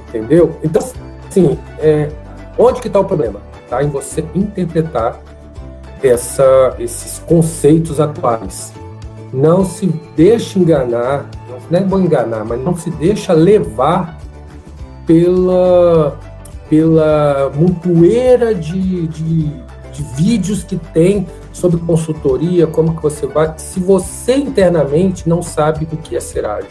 Entendeu? 0.09 0.56
Então, 0.62 0.83
assim, 1.28 1.59
é, 1.78 2.11
onde 2.59 2.80
que 2.80 2.87
está 2.87 3.00
o 3.00 3.04
problema? 3.04 3.40
Está 3.64 3.83
em 3.83 3.88
você 3.88 4.25
interpretar 4.35 5.21
essa, 6.02 6.75
esses 6.78 7.18
conceitos 7.18 8.00
atuais. 8.00 8.73
Não 9.33 9.64
se 9.64 9.87
deixe 10.14 10.59
enganar, 10.59 11.28
não 11.71 11.78
é 11.78 11.83
bom 11.83 11.99
enganar, 11.99 12.45
mas 12.45 12.62
não 12.62 12.76
se 12.76 12.90
deixa 12.90 13.33
levar 13.33 14.15
pela, 15.06 16.18
pela 16.68 17.50
montoeira 17.54 18.54
de, 18.54 19.06
de, 19.06 19.46
de 19.92 20.02
vídeos 20.16 20.64
que 20.64 20.76
tem 20.76 21.26
sobre 21.52 21.80
consultoria, 21.80 22.66
como 22.66 22.94
que 22.96 23.02
você 23.02 23.26
vai, 23.26 23.54
se 23.56 23.80
você 23.80 24.36
internamente 24.36 25.28
não 25.28 25.42
sabe 25.42 25.88
o 25.90 25.96
que 25.96 26.16
é 26.16 26.20
ser 26.20 26.44
ágil. 26.44 26.68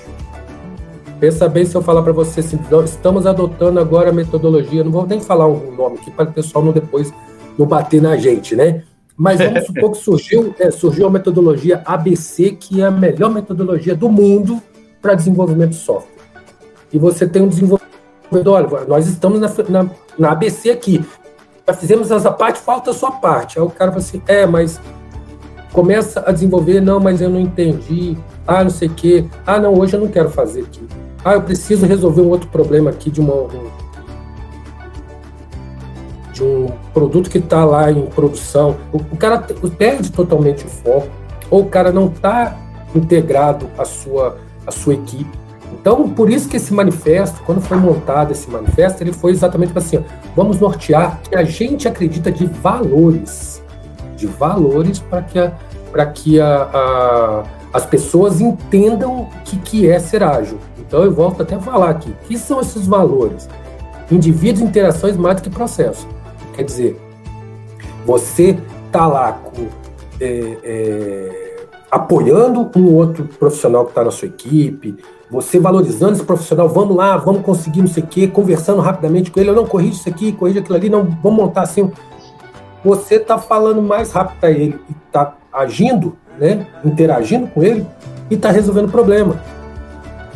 Pensa 1.19 1.47
bem 1.47 1.65
se 1.65 1.75
eu 1.75 1.81
falar 1.81 2.03
para 2.03 2.11
você 2.11 2.41
assim, 2.41 2.59
estamos 2.83 3.25
adotando 3.25 3.79
agora 3.79 4.09
a 4.09 4.13
metodologia, 4.13 4.83
não 4.83 4.91
vou 4.91 5.07
nem 5.07 5.19
falar 5.19 5.47
um 5.47 5.73
nome 5.75 5.97
aqui 5.97 6.11
para 6.11 6.29
o 6.29 6.33
pessoal 6.33 6.63
não 6.63 6.71
depois 6.71 7.11
não 7.57 7.65
bater 7.65 8.01
na 8.01 8.17
gente, 8.17 8.55
né? 8.55 8.83
Mas 9.17 9.39
vamos 9.39 9.63
supor 9.65 9.91
que 9.91 9.97
surgiu, 9.97 10.53
é, 10.59 10.69
surgiu 10.69 11.07
a 11.07 11.09
metodologia 11.09 11.81
ABC, 11.85 12.51
que 12.51 12.81
é 12.81 12.85
a 12.85 12.91
melhor 12.91 13.31
metodologia 13.31 13.95
do 13.95 14.09
mundo 14.09 14.61
para 15.01 15.15
desenvolvimento 15.15 15.71
de 15.71 15.77
software. 15.77 16.13
E 16.91 16.99
você 16.99 17.27
tem 17.27 17.41
um 17.41 17.47
desenvolvedor, 17.47 17.94
olha, 18.45 18.85
nós 18.87 19.07
estamos 19.07 19.39
na, 19.39 19.51
na, 19.69 19.89
na 20.17 20.31
ABC 20.31 20.69
aqui, 20.69 21.05
já 21.67 21.73
fizemos 21.73 22.11
essa 22.11 22.31
parte, 22.31 22.59
falta 22.59 22.91
a 22.91 22.93
sua 22.93 23.11
parte. 23.11 23.57
Aí 23.57 23.65
o 23.65 23.69
cara 23.69 23.91
fala 23.91 24.03
assim, 24.03 24.21
é, 24.27 24.45
mas 24.45 24.79
começa 25.73 26.23
a 26.25 26.31
desenvolver, 26.31 26.79
não, 26.79 26.99
mas 26.99 27.21
eu 27.21 27.29
não 27.29 27.39
entendi, 27.39 28.17
ah, 28.47 28.63
não 28.63 28.69
sei 28.69 28.87
o 28.87 28.93
quê, 28.93 29.25
ah, 29.45 29.59
não, 29.59 29.73
hoje 29.73 29.95
eu 29.95 29.99
não 29.99 30.07
quero 30.07 30.29
fazer 30.29 30.61
aqui. 30.61 30.87
Ah, 31.23 31.33
eu 31.33 31.41
preciso 31.41 31.85
resolver 31.85 32.21
um 32.21 32.29
outro 32.29 32.47
problema 32.49 32.91
aqui 32.91 33.09
de 33.09 33.19
uma, 33.19 33.33
um, 33.33 33.69
de 36.31 36.43
um 36.43 36.67
produto 36.93 37.29
que 37.29 37.39
está 37.39 37.65
lá 37.65 37.91
em 37.91 38.05
produção. 38.05 38.77
O, 38.93 38.97
o 38.97 39.17
cara 39.17 39.39
perde 39.77 40.11
totalmente 40.11 40.65
o 40.65 40.69
foco, 40.69 41.09
ou 41.49 41.61
o 41.61 41.65
cara 41.69 41.91
não 41.91 42.07
está 42.07 42.55
integrado 42.93 43.67
à 43.77 43.85
sua, 43.85 44.37
à 44.67 44.71
sua 44.71 44.93
equipe. 44.93 45.44
Então, 45.85 46.09
por 46.09 46.31
isso 46.31 46.49
que 46.49 46.57
esse 46.57 46.73
manifesto, 46.73 47.43
quando 47.45 47.61
foi 47.61 47.77
montado 47.77 48.31
esse 48.31 48.49
manifesto, 48.49 49.03
ele 49.03 49.13
foi 49.13 49.29
exatamente 49.29 49.71
assim: 49.77 49.97
ó, 49.97 50.01
vamos 50.35 50.59
nortear 50.59 51.21
que 51.21 51.35
a 51.35 51.43
gente 51.43 51.87
acredita 51.87 52.31
de 52.31 52.47
valores, 52.47 53.61
de 54.17 54.25
valores 54.25 54.97
para 54.97 55.21
que, 55.21 55.37
a, 55.37 56.05
que 56.07 56.41
a, 56.41 56.63
a, 56.73 57.43
as 57.71 57.85
pessoas 57.85 58.41
entendam 58.41 59.21
o 59.21 59.27
que, 59.43 59.57
que 59.57 59.87
é 59.87 59.99
ser 59.99 60.23
ágil. 60.23 60.57
Então, 60.79 61.03
eu 61.03 61.11
volto 61.11 61.43
até 61.43 61.53
a 61.53 61.59
falar 61.59 61.91
aqui: 61.91 62.09
o 62.09 62.27
que 62.27 62.35
são 62.35 62.59
esses 62.59 62.87
valores? 62.87 63.47
Indivíduos, 64.09 64.67
interações 64.67 65.15
mais 65.15 65.35
do 65.35 65.43
que 65.43 65.51
processo. 65.51 66.07
Quer 66.55 66.63
dizer, 66.63 66.99
você 68.03 68.57
está 68.87 69.05
lá 69.05 69.33
com. 69.33 69.67
É, 70.19 70.57
é, 70.63 71.55
apoiando 71.91 72.71
um 72.75 72.91
outro 72.95 73.25
profissional 73.39 73.85
que 73.85 73.91
está 73.91 74.03
na 74.03 74.11
sua 74.11 74.27
equipe, 74.27 74.97
você 75.35 75.59
valorizando 75.59 76.13
esse 76.13 76.23
profissional, 76.23 76.69
vamos 76.69 76.95
lá, 76.95 77.17
vamos 77.17 77.41
conseguir 77.41 77.81
não 77.81 77.87
sei 77.87 78.01
o 78.01 78.07
quê, 78.07 78.27
conversando 78.27 78.79
rapidamente 78.81 79.29
com 79.29 79.39
ele, 79.39 79.49
eu 79.49 79.55
não 79.55 79.65
corrige 79.65 79.97
isso 79.97 80.07
aqui, 80.07 80.31
corrige 80.31 80.59
aquilo 80.59 80.75
ali, 80.75 80.89
não, 80.89 81.03
vamos 81.21 81.37
montar 81.37 81.63
assim. 81.63 81.91
Você 82.83 83.15
está 83.15 83.37
falando 83.37 83.81
mais 83.81 84.11
rápido 84.11 84.39
para 84.39 84.51
ele 84.51 84.79
está 85.05 85.35
agindo, 85.51 86.17
né, 86.39 86.65
interagindo 86.83 87.47
com 87.47 87.61
ele 87.61 87.85
e 88.29 88.35
está 88.35 88.49
resolvendo 88.49 88.87
o 88.87 88.91
problema. 88.91 89.39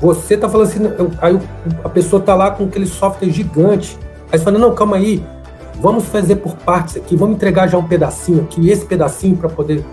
Você 0.01 0.35
está 0.35 0.49
falando 0.49 0.67
assim, 0.67 0.79
aí 1.21 1.39
a 1.83 1.89
pessoa 1.89 2.19
está 2.19 2.35
lá 2.35 2.51
com 2.51 2.65
aquele 2.65 2.85
software 2.85 3.29
gigante, 3.29 3.97
aí 4.31 4.38
você 4.38 4.43
fala, 4.43 4.59
não, 4.59 4.73
calma 4.75 4.97
aí, 4.97 5.23
vamos 5.79 6.05
fazer 6.05 6.35
por 6.38 6.55
partes 6.57 6.97
aqui, 6.97 7.15
vamos 7.15 7.35
entregar 7.35 7.67
já 7.67 7.77
um 7.77 7.88
pedacinho 7.88 8.41
aqui, 8.41 8.69
esse 8.69 8.85
pedacinho 8.85 9.38
para 9.38 9.49
poder 9.49 9.83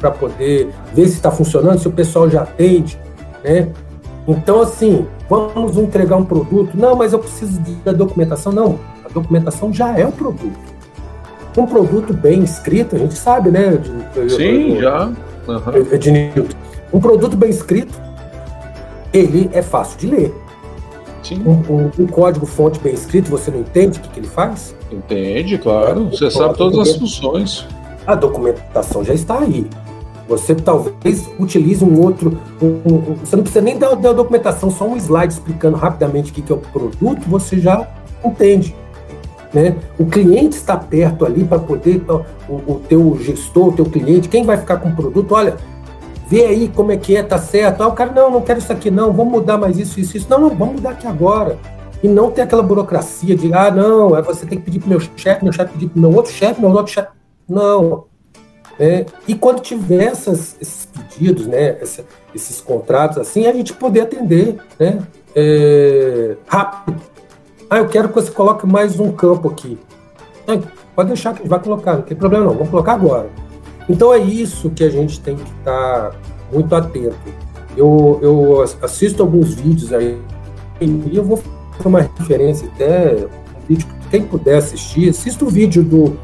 para 0.00 0.10
poder 0.10 0.68
ver 0.92 1.08
se 1.08 1.14
está 1.14 1.30
funcionando, 1.30 1.78
se 1.78 1.88
o 1.88 1.92
pessoal 1.92 2.28
já 2.28 2.42
atende, 2.42 2.98
né? 3.42 3.72
Então, 4.26 4.62
assim, 4.62 5.06
vamos 5.28 5.76
entregar 5.76 6.16
um 6.16 6.24
produto. 6.24 6.70
Não, 6.74 6.96
mas 6.96 7.12
eu 7.12 7.18
preciso 7.18 7.60
da 7.84 7.92
documentação. 7.92 8.52
Não, 8.52 8.78
a 9.04 9.08
documentação 9.12 9.72
já 9.72 9.98
é 9.98 10.06
o 10.06 10.12
produto. 10.12 10.74
Um 11.56 11.66
produto 11.66 12.12
bem 12.12 12.42
escrito, 12.42 12.96
a 12.96 12.98
gente 12.98 13.14
sabe, 13.14 13.50
né? 13.50 13.76
De, 13.76 14.30
Sim, 14.34 14.80
já. 14.80 15.06
Uhum. 15.46 15.98
De, 15.98 16.32
um 16.92 16.98
produto 16.98 17.36
bem 17.36 17.50
escrito, 17.50 18.00
ele 19.12 19.48
é 19.52 19.62
fácil 19.62 19.98
de 19.98 20.06
ler. 20.08 20.34
Sim. 21.22 21.42
Um, 21.46 21.72
um, 21.72 21.90
um 22.00 22.06
código-fonte 22.06 22.80
bem 22.80 22.92
escrito, 22.92 23.30
você 23.30 23.50
não 23.50 23.60
entende 23.60 23.98
o 23.98 24.02
que, 24.02 24.08
que 24.08 24.20
ele 24.20 24.26
faz? 24.26 24.74
Entende, 24.90 25.58
claro. 25.58 26.10
Você 26.10 26.30
sabe 26.30 26.56
todas 26.56 26.78
as 26.78 26.96
funções. 26.96 27.66
A 28.06 28.14
documentação 28.14 29.04
já 29.04 29.14
está 29.14 29.38
aí. 29.38 29.66
Você 30.28 30.54
talvez 30.54 31.28
utilize 31.38 31.84
um 31.84 32.00
outro. 32.00 32.38
Um, 32.60 32.66
um, 32.66 33.00
você 33.14 33.36
não 33.36 33.42
precisa 33.42 33.62
nem 33.62 33.78
dar, 33.78 33.94
dar 33.94 34.12
documentação, 34.12 34.70
só 34.70 34.86
um 34.86 34.96
slide 34.96 35.34
explicando 35.34 35.76
rapidamente 35.76 36.30
o 36.30 36.34
que, 36.34 36.42
que 36.42 36.52
é 36.52 36.54
o 36.54 36.58
produto, 36.58 37.28
você 37.28 37.58
já 37.58 37.86
entende. 38.24 38.74
Né? 39.52 39.76
O 39.98 40.06
cliente 40.06 40.56
está 40.56 40.76
perto 40.76 41.24
ali 41.24 41.44
para 41.44 41.58
poder, 41.58 42.02
o, 42.48 42.54
o 42.54 42.80
teu 42.88 43.16
gestor, 43.20 43.68
o 43.68 43.72
teu 43.72 43.84
cliente, 43.84 44.28
quem 44.28 44.44
vai 44.44 44.56
ficar 44.56 44.78
com 44.78 44.88
o 44.88 44.96
produto, 44.96 45.32
olha, 45.32 45.56
vê 46.26 46.44
aí 46.44 46.68
como 46.68 46.90
é 46.90 46.96
que 46.96 47.16
é, 47.16 47.22
tá 47.22 47.38
certo. 47.38 47.82
Ah, 47.82 47.88
o 47.88 47.92
cara, 47.92 48.10
não, 48.10 48.30
não 48.30 48.40
quero 48.40 48.58
isso 48.58 48.72
aqui, 48.72 48.90
não, 48.90 49.12
vamos 49.12 49.32
mudar 49.32 49.58
mais 49.58 49.78
isso, 49.78 50.00
isso, 50.00 50.16
isso. 50.16 50.26
Não, 50.28 50.40
não, 50.40 50.50
vamos 50.50 50.76
mudar 50.76 50.90
aqui 50.90 51.06
agora. 51.06 51.58
E 52.02 52.08
não 52.08 52.30
ter 52.30 52.42
aquela 52.42 52.62
burocracia 52.62 53.36
de, 53.36 53.52
ah, 53.54 53.70
não, 53.70 54.10
você 54.22 54.44
tem 54.44 54.58
que 54.58 54.64
pedir 54.64 54.80
para 54.80 54.88
meu 54.88 55.00
chefe, 55.00 55.44
meu 55.44 55.52
chefe 55.52 55.72
pedir 55.72 55.88
para 55.88 56.00
meu 56.00 56.12
outro 56.12 56.32
chefe, 56.32 56.60
meu 56.60 56.70
outro 56.70 56.92
chefe. 56.92 57.08
Não. 57.48 58.04
É, 58.78 59.06
e 59.28 59.34
quando 59.34 59.60
tiver 59.60 60.04
essas, 60.04 60.56
esses 60.60 60.86
pedidos, 60.86 61.46
né, 61.46 61.76
essa, 61.80 62.04
esses 62.34 62.60
contratos 62.60 63.18
assim, 63.18 63.46
a 63.46 63.52
gente 63.52 63.72
poder 63.72 64.02
atender 64.02 64.56
né, 64.78 64.98
é, 65.34 66.36
rápido. 66.46 67.00
Ah, 67.70 67.78
eu 67.78 67.88
quero 67.88 68.08
que 68.08 68.14
você 68.14 68.30
coloque 68.30 68.66
mais 68.66 68.98
um 68.98 69.12
campo 69.12 69.48
aqui. 69.48 69.78
Ah, 70.46 70.58
pode 70.94 71.08
deixar 71.08 71.32
que 71.32 71.40
a 71.40 71.42
gente 71.42 71.50
vai 71.50 71.60
colocar, 71.60 71.94
não 71.94 72.02
tem 72.02 72.16
problema 72.16 72.44
não, 72.46 72.54
vamos 72.54 72.70
colocar 72.70 72.94
agora. 72.94 73.28
Então 73.88 74.12
é 74.12 74.18
isso 74.18 74.70
que 74.70 74.82
a 74.82 74.90
gente 74.90 75.20
tem 75.20 75.36
que 75.36 75.50
estar 75.58 76.14
muito 76.52 76.74
atento. 76.74 77.16
Eu, 77.76 78.18
eu 78.22 78.62
assisto 78.82 79.22
alguns 79.22 79.54
vídeos 79.54 79.92
aí 79.92 80.18
e 80.80 81.16
eu 81.16 81.24
vou 81.24 81.36
fazer 81.36 81.88
uma 81.88 82.00
referência 82.00 82.68
até 82.74 83.14
um 83.14 83.66
vídeo 83.68 83.86
que 83.86 84.08
quem 84.10 84.22
puder 84.22 84.58
assistir, 84.58 85.10
assista 85.10 85.44
o 85.44 85.48
vídeo 85.48 85.82
do 85.82 86.16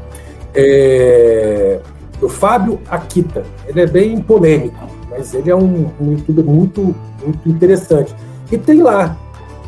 é, 0.53 1.79
do 2.21 2.29
Fábio 2.29 2.79
Akita. 2.87 3.43
Ele 3.67 3.81
é 3.81 3.87
bem 3.87 4.21
polêmico, 4.21 4.77
mas 5.09 5.33
ele 5.33 5.49
é 5.49 5.55
um, 5.55 5.89
um 5.99 6.11
youtuber 6.11 6.45
muito, 6.45 6.95
muito 7.25 7.49
interessante. 7.49 8.15
E 8.51 8.57
tem 8.57 8.81
lá, 8.83 9.17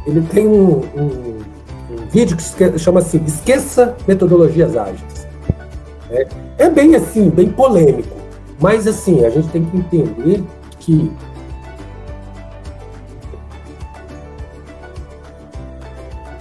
ele 0.05 0.21
tem 0.21 0.47
um, 0.47 0.81
um, 0.95 1.39
um 1.89 2.05
vídeo 2.11 2.37
que 2.37 2.79
chama 2.79 2.99
assim, 2.99 3.21
Esqueça 3.25 3.97
Metodologias 4.07 4.77
Ágeis. 4.77 5.27
É, 6.11 6.27
é 6.59 6.69
bem 6.69 6.95
assim, 6.95 7.29
bem 7.29 7.49
polêmico, 7.49 8.15
mas 8.59 8.85
assim, 8.85 9.25
a 9.25 9.31
gente 9.31 9.47
tem 9.49 9.65
que 9.65 9.77
entender 9.77 10.43
que 10.79 11.11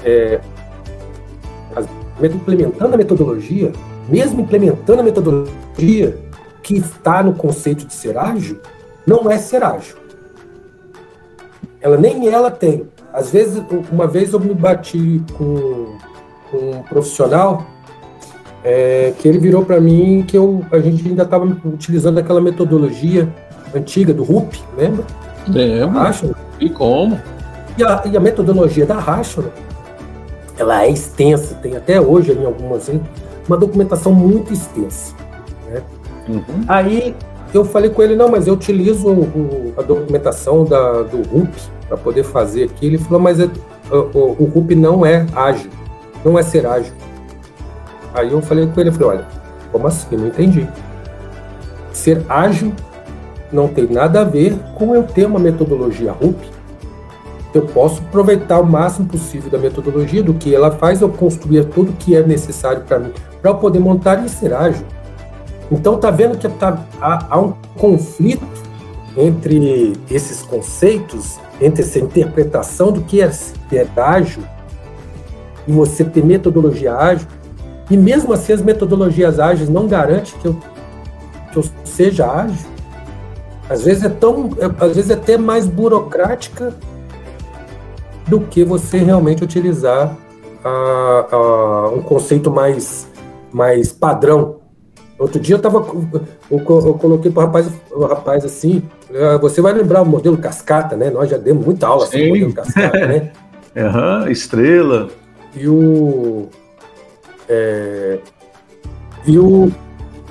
é, 0.05 0.40
implementando 2.22 2.94
a 2.94 2.98
metodologia, 2.98 3.72
mesmo 4.11 4.42
implementando 4.42 5.01
a 5.01 5.03
metodologia 5.03 5.62
que 6.63 6.77
está 6.77 7.23
no 7.23 7.35
conceito 7.35 7.87
de 7.87 7.93
ser 7.93 8.17
ágil, 8.17 8.61
não 9.07 9.31
é 9.31 9.39
ser 9.39 9.63
ágil. 9.63 9.97
Ela 11.81 11.97
nem 11.97 12.29
ela 12.29 12.51
tem. 12.51 12.87
Às 13.13 13.31
vezes, 13.31 13.63
uma 13.91 14.07
vez 14.07 14.33
eu 14.33 14.41
me 14.41 14.55
bati 14.55 15.23
com, 15.37 15.99
com 16.51 16.71
um 16.71 16.83
profissional 16.83 17.67
é, 18.65 19.13
que 19.19 19.27
ele 19.27 19.39
virou 19.39 19.65
para 19.65 19.81
mim 19.81 20.25
que 20.27 20.37
eu, 20.37 20.65
a 20.71 20.79
gente 20.79 21.07
ainda 21.07 21.25
estava 21.25 21.45
utilizando 21.65 22.19
aquela 22.19 22.41
metodologia 22.41 23.29
antiga 23.75 24.15
do 24.15 24.23
RUP, 24.23 24.57
lembra? 24.77 25.05
Lembro. 25.49 25.99
E 26.61 26.71
como? 26.71 27.21
E 27.77 27.83
a, 27.83 28.03
e 28.07 28.17
a 28.17 28.21
metodologia 28.21 28.87
da 28.87 28.99
Rational, 28.99 29.51
ela 30.57 30.85
é 30.85 30.91
extensa, 30.91 31.55
tem 31.57 31.77
até 31.77 32.01
hoje 32.01 32.33
em 32.33 32.45
algumas 32.45 32.89
uma 33.49 33.57
documentação 33.57 34.13
muito 34.13 34.53
extensa. 34.53 35.15
Né? 35.73 35.83
Uhum. 36.29 36.65
Aí 36.69 37.15
eu 37.53 37.65
falei 37.65 37.91
com 37.91 38.03
ele, 38.03 38.17
não, 38.17 38.29
mas 38.31 38.47
eu 38.47 38.55
utilizo 38.55 39.09
o, 39.09 39.75
a 39.77 39.83
documentação 39.83 40.65
da, 40.65 41.03
do 41.03 41.23
RUP 41.29 41.51
para 41.89 41.97
poder 41.97 42.25
fazer 42.25 42.65
aqui. 42.65 42.87
Ele 42.87 42.99
falou, 42.99 43.21
mas 43.21 43.39
é, 43.41 43.49
o, 43.91 44.19
o 44.19 44.51
RUP 44.55 44.75
não 44.75 45.05
é 45.05 45.27
ágil, 45.35 45.71
não 46.25 46.39
é 46.39 46.43
ser 46.43 46.67
ágil. 46.67 46.93
Aí 48.15 48.33
eu 48.33 48.41
falei 48.43 48.67
com 48.67 48.81
ele, 48.81 48.91
falei, 48.91 49.09
olha, 49.09 49.27
como 49.71 49.87
assim? 49.87 50.17
Não 50.17 50.29
entendi. 50.29 50.67
Ser 51.93 52.25
ágil 52.29 52.73
não 53.53 53.69
tem 53.69 53.87
nada 53.87 54.23
a 54.23 54.25
ver 54.25 54.57
com 54.75 54.95
eu 54.95 55.03
ter 55.03 55.27
uma 55.27 55.39
metodologia 55.39 56.13
RUP. 56.13 56.37
Eu 57.55 57.67
posso 57.67 58.01
aproveitar 58.01 58.61
o 58.61 58.65
máximo 58.65 59.07
possível 59.07 59.51
da 59.51 59.59
metodologia, 59.59 60.23
do 60.23 60.33
que 60.33 60.55
ela 60.55 60.71
faz, 60.71 61.03
eu 61.03 61.09
construir 61.11 61.67
tudo 61.67 61.93
que 61.93 62.17
é 62.17 62.23
necessário 62.23 62.83
para 62.83 62.99
mim, 62.99 63.13
para 63.43 63.51
eu 63.51 63.57
poder 63.57 63.79
montar 63.79 64.25
e 64.25 64.29
ser 64.29 64.55
ágil. 64.55 64.87
Então, 65.73 65.97
tá 65.97 66.11
vendo 66.11 66.37
que 66.37 66.47
tá, 66.51 66.85
há, 67.01 67.27
há 67.31 67.41
um 67.41 67.55
conflito 67.79 68.47
entre 69.17 69.95
esses 70.11 70.43
conceitos, 70.43 71.41
entre 71.61 71.83
essa 71.83 71.99
interpretação 71.99 72.93
do 72.93 73.01
que 73.01 73.23
é 73.23 73.31
ágil 73.97 74.43
e 75.67 75.73
você 75.73 76.05
ter 76.05 76.25
metodologia 76.25 76.95
ágil, 76.95 77.27
e 77.91 77.97
mesmo 77.97 78.33
assim 78.33 78.53
as 78.53 78.61
metodologias 78.61 79.41
ágeis 79.41 79.69
não 79.69 79.87
garantem 79.87 80.35
que 80.41 80.47
eu, 80.47 80.57
que 81.53 81.57
eu 81.59 81.65
seja 81.85 82.31
ágil. 82.31 82.71
Às 83.69 83.85
vezes 83.85 84.05
é 84.05 84.09
tão, 84.11 84.51
é, 84.59 84.85
às 84.85 84.95
vezes 84.95 85.11
é 85.11 85.15
até 85.15 85.39
mais 85.39 85.67
burocrática 85.67 86.75
do 88.27 88.41
que 88.41 88.63
você 88.63 88.99
realmente 88.99 89.43
utilizar 89.43 90.17
um 91.97 92.03
conceito 92.03 92.51
mais, 92.51 93.09
mais 93.53 93.93
padrão. 93.93 94.62
Outro 95.18 95.40
dia 95.40 95.57
eu 95.57 95.61
tava, 95.61 95.79
eu, 96.11 96.25
eu 96.51 96.94
coloquei 96.94 97.31
para 97.31 97.42
o 97.42 97.46
rapaz, 97.46 97.70
o 97.90 98.07
rapaz 98.07 98.44
assim, 98.44 98.83
ah, 99.14 99.37
você 99.38 99.61
vai 99.61 99.72
lembrar 99.72 100.03
o 100.03 100.07
modelo 100.07 100.37
cascata, 100.37 100.96
né? 100.96 101.11
Nós 101.11 101.31
já 101.31 101.37
demos 101.37 101.64
muita 101.64 101.87
aula 101.87 102.07
sobre 102.07 102.27
o 102.27 102.31
modelo 102.31 102.53
cascata, 102.53 103.07
né? 103.07 103.33
uhum, 103.77 104.29
estrela. 104.31 105.09
E 105.55 105.68
o, 105.68 106.48
é, 107.48 108.18
e 109.27 109.38
o, 109.38 109.70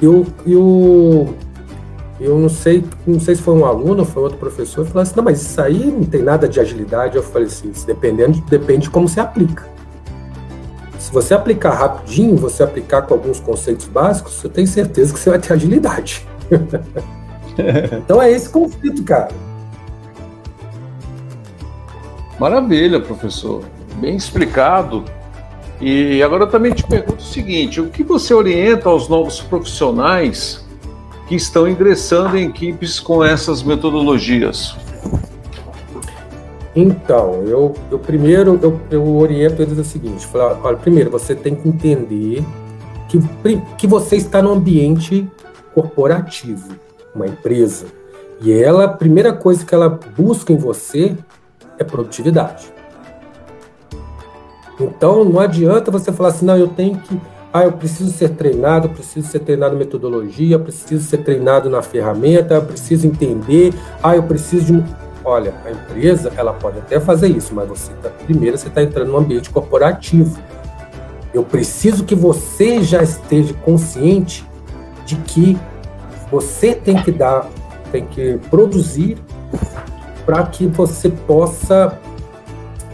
e 0.01 0.07
o, 0.07 0.25
e 0.45 0.55
o 0.55 1.33
eu 2.21 2.37
não 2.37 2.49
sei, 2.49 2.83
não 3.05 3.19
sei 3.19 3.35
se 3.35 3.41
foi 3.41 3.55
um 3.55 3.65
aluno 3.65 4.01
ou 4.01 4.05
foi 4.05 4.21
outro 4.21 4.37
professor, 4.37 4.85
falou 4.85 5.01
assim, 5.01 5.13
não, 5.15 5.23
mas 5.23 5.41
isso 5.41 5.59
aí 5.59 5.87
não 5.87 6.03
tem 6.03 6.21
nada 6.21 6.47
de 6.47 6.59
agilidade. 6.59 7.17
Eu 7.17 7.23
falei 7.23 7.47
assim, 7.47 7.71
dependendo, 7.85 8.39
depende 8.41 8.83
de 8.83 8.89
como 8.91 9.09
você 9.09 9.19
aplica. 9.19 9.67
Se 11.11 11.15
você 11.15 11.33
aplicar 11.33 11.71
rapidinho, 11.71 12.37
você 12.37 12.63
aplicar 12.63 13.01
com 13.01 13.13
alguns 13.13 13.37
conceitos 13.37 13.85
básicos, 13.85 14.41
eu 14.45 14.49
tenho 14.49 14.65
certeza 14.65 15.13
que 15.13 15.19
você 15.19 15.29
vai 15.29 15.39
ter 15.39 15.51
agilidade. 15.51 16.25
então 18.01 18.21
é 18.21 18.31
esse 18.31 18.47
conflito, 18.47 19.03
cara. 19.03 19.27
Maravilha, 22.39 23.01
professor. 23.01 23.61
Bem 23.99 24.15
explicado. 24.15 25.03
E 25.81 26.23
agora 26.23 26.45
eu 26.45 26.49
também 26.49 26.71
te 26.71 26.83
pergunto 26.83 27.21
o 27.21 27.27
seguinte: 27.27 27.81
o 27.81 27.89
que 27.89 28.05
você 28.05 28.33
orienta 28.33 28.87
aos 28.87 29.09
novos 29.09 29.41
profissionais 29.41 30.65
que 31.27 31.35
estão 31.35 31.67
ingressando 31.67 32.37
em 32.37 32.47
equipes 32.47 33.01
com 33.01 33.21
essas 33.21 33.61
metodologias? 33.63 34.77
Então, 36.75 37.43
eu, 37.45 37.73
eu 37.91 37.99
primeiro 37.99 38.57
eu, 38.61 38.79
eu 38.89 39.17
oriento 39.17 39.61
eles 39.61 39.77
o 39.77 39.83
seguinte: 39.83 40.25
falar, 40.25 40.59
olha, 40.63 40.77
primeiro 40.77 41.09
você 41.09 41.35
tem 41.35 41.53
que 41.55 41.67
entender 41.67 42.43
que, 43.09 43.19
que 43.77 43.87
você 43.87 44.15
está 44.15 44.41
no 44.41 44.51
ambiente 44.51 45.29
corporativo, 45.73 46.73
uma 47.13 47.27
empresa. 47.27 47.87
E 48.41 48.51
ela, 48.51 48.85
a 48.85 48.87
primeira 48.87 49.33
coisa 49.33 49.65
que 49.65 49.75
ela 49.75 49.89
busca 49.89 50.51
em 50.51 50.57
você 50.57 51.15
é 51.77 51.83
produtividade. 51.83 52.73
Então 54.79 55.23
não 55.23 55.39
adianta 55.39 55.91
você 55.91 56.11
falar 56.11 56.29
assim, 56.29 56.45
não, 56.45 56.57
eu 56.57 56.69
tenho 56.69 56.97
que. 56.97 57.19
Ah, 57.53 57.65
eu 57.65 57.73
preciso 57.73 58.11
ser 58.11 58.29
treinado, 58.29 58.87
eu 58.87 58.91
preciso 58.91 59.27
ser 59.27 59.39
treinado 59.39 59.75
em 59.75 59.77
metodologia, 59.77 60.55
eu 60.55 60.59
preciso 60.59 61.03
ser 61.03 61.17
treinado 61.17 61.69
na 61.69 61.81
ferramenta, 61.81 62.55
eu 62.55 62.61
preciso 62.61 63.05
entender. 63.05 63.73
Ah, 64.01 64.15
eu 64.15 64.23
preciso 64.23 64.81
de. 64.81 64.83
Olha, 65.23 65.53
a 65.65 65.71
empresa 65.71 66.31
ela 66.35 66.53
pode 66.53 66.79
até 66.79 66.99
fazer 66.99 67.27
isso, 67.27 67.53
mas 67.53 67.67
você 67.67 67.93
tá, 68.01 68.09
primeiro 68.09 68.57
você 68.57 68.67
está 68.67 68.81
entrando 68.81 69.11
no 69.11 69.17
ambiente 69.17 69.49
corporativo. 69.49 70.39
Eu 71.33 71.43
preciso 71.43 72.03
que 72.03 72.15
você 72.15 72.81
já 72.83 73.03
esteja 73.03 73.53
consciente 73.53 74.45
de 75.05 75.15
que 75.15 75.57
você 76.31 76.73
tem 76.73 77.01
que 77.01 77.11
dar, 77.11 77.47
tem 77.91 78.05
que 78.05 78.39
produzir 78.49 79.17
para 80.25 80.43
que 80.43 80.65
você 80.65 81.09
possa 81.09 81.99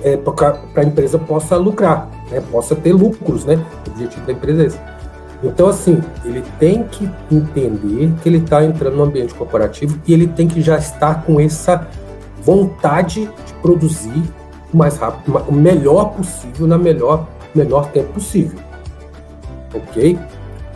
é, 0.04 0.18
para 0.18 0.60
a 0.76 0.84
empresa 0.84 1.18
possa 1.18 1.56
lucrar, 1.56 2.10
né, 2.30 2.42
possa 2.52 2.76
ter 2.76 2.94
lucros, 2.94 3.46
né? 3.46 3.63
O 3.88 3.92
objetivo 3.92 4.26
da 4.26 4.34
empresa 4.34 4.63
é 4.63 4.66
esse. 4.66 4.80
Então, 5.44 5.68
assim, 5.68 6.02
ele 6.26 6.44
tem 6.60 6.84
que 6.84 7.10
entender 7.32 8.12
que 8.22 8.30
ele 8.30 8.40
está 8.40 8.63
entrando 8.63 8.96
no 8.96 9.04
ambiente 9.04 9.34
corporativo 9.34 10.00
e 10.08 10.13
ele 10.13 10.28
tem 10.28 10.48
que 10.48 10.62
já 10.62 10.78
estar 10.78 11.24
com 11.24 11.40
essa 11.40 11.88
vontade 12.48 13.30
de 13.46 13.54
produzir 13.62 14.24
o 14.74 14.78
mais 14.78 14.98
rápido, 14.98 15.38
o 15.50 15.54
melhor 15.54 16.14
possível, 16.14 16.66
na 16.66 16.78
melhor, 16.78 17.28
menor 17.54 17.92
tempo 17.92 18.14
possível. 18.14 18.58
Ok? 19.74 20.18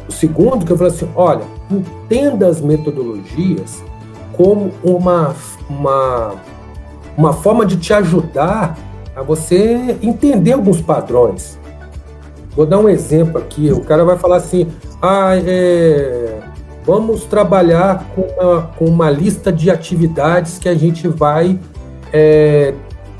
O 0.08 0.12
segundo 0.12 0.66
que 0.66 0.74
eu 0.74 0.78
falei 0.78 0.94
assim, 0.94 1.10
olha, 1.16 1.44
entenda 1.70 2.48
as 2.48 2.60
metodologias 2.60 3.82
como 4.34 4.72
uma, 4.84 5.34
uma, 5.70 6.36
uma 7.18 7.32
forma 7.32 7.66
de 7.66 7.78
te 7.78 7.94
ajudar 7.94 8.78
a 9.16 9.22
você 9.22 9.98
entender 10.02 10.52
alguns 10.52 10.82
padrões. 10.82 11.58
Vou 12.54 12.66
dar 12.66 12.80
um 12.80 12.90
exemplo 12.90 13.38
aqui. 13.38 13.72
O 13.72 13.82
cara 13.82 14.04
vai 14.04 14.18
falar 14.18 14.38
assim: 14.38 14.68
ah, 15.02 15.38
é, 15.38 16.31
vamos 16.86 17.26
trabalhar 17.26 18.06
com 18.15 18.22
uma, 18.22 18.62
com 18.78 18.86
uma 18.86 19.10
lista 19.10 19.52
de 19.52 19.70
atividades 19.70 20.58
que 20.58 20.70
a 20.70 20.76
gente 20.76 21.08
vai 21.08 21.60
é, 22.12 22.74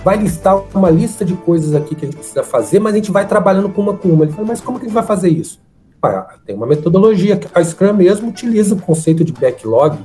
vai 0.04 0.18
listar 0.18 0.62
uma 0.74 0.90
lista 0.90 1.24
de 1.24 1.34
coisas 1.34 1.76
aqui 1.76 1.96
que 1.96 2.06
a 2.06 2.08
gente 2.08 2.18
precisa 2.18 2.44
fazer, 2.44 2.80
mas 2.80 2.94
a 2.94 2.98
gente 2.98 3.12
vai 3.12 3.28
trabalhando 3.28 3.70
com 3.70 3.82
uma 3.82 3.94
com 3.96 4.10
uma. 4.10 4.26
Ele 4.26 4.34
fala, 4.34 4.48
mas 4.48 4.62
como 4.62 4.80
que 4.80 4.86
a 4.86 4.88
gente 4.88 4.96
vai 4.96 5.06
fazer 5.06 5.30
isso? 5.30 5.60
Ah, 6.04 6.36
tem 6.46 6.56
uma 6.56 6.66
metodologia 6.66 7.40
a 7.54 7.64
Scrum 7.64 7.94
mesmo 7.94 8.30
utiliza 8.30 8.74
o 8.74 8.82
conceito 8.82 9.24
de 9.24 9.32
backlog. 9.32 9.98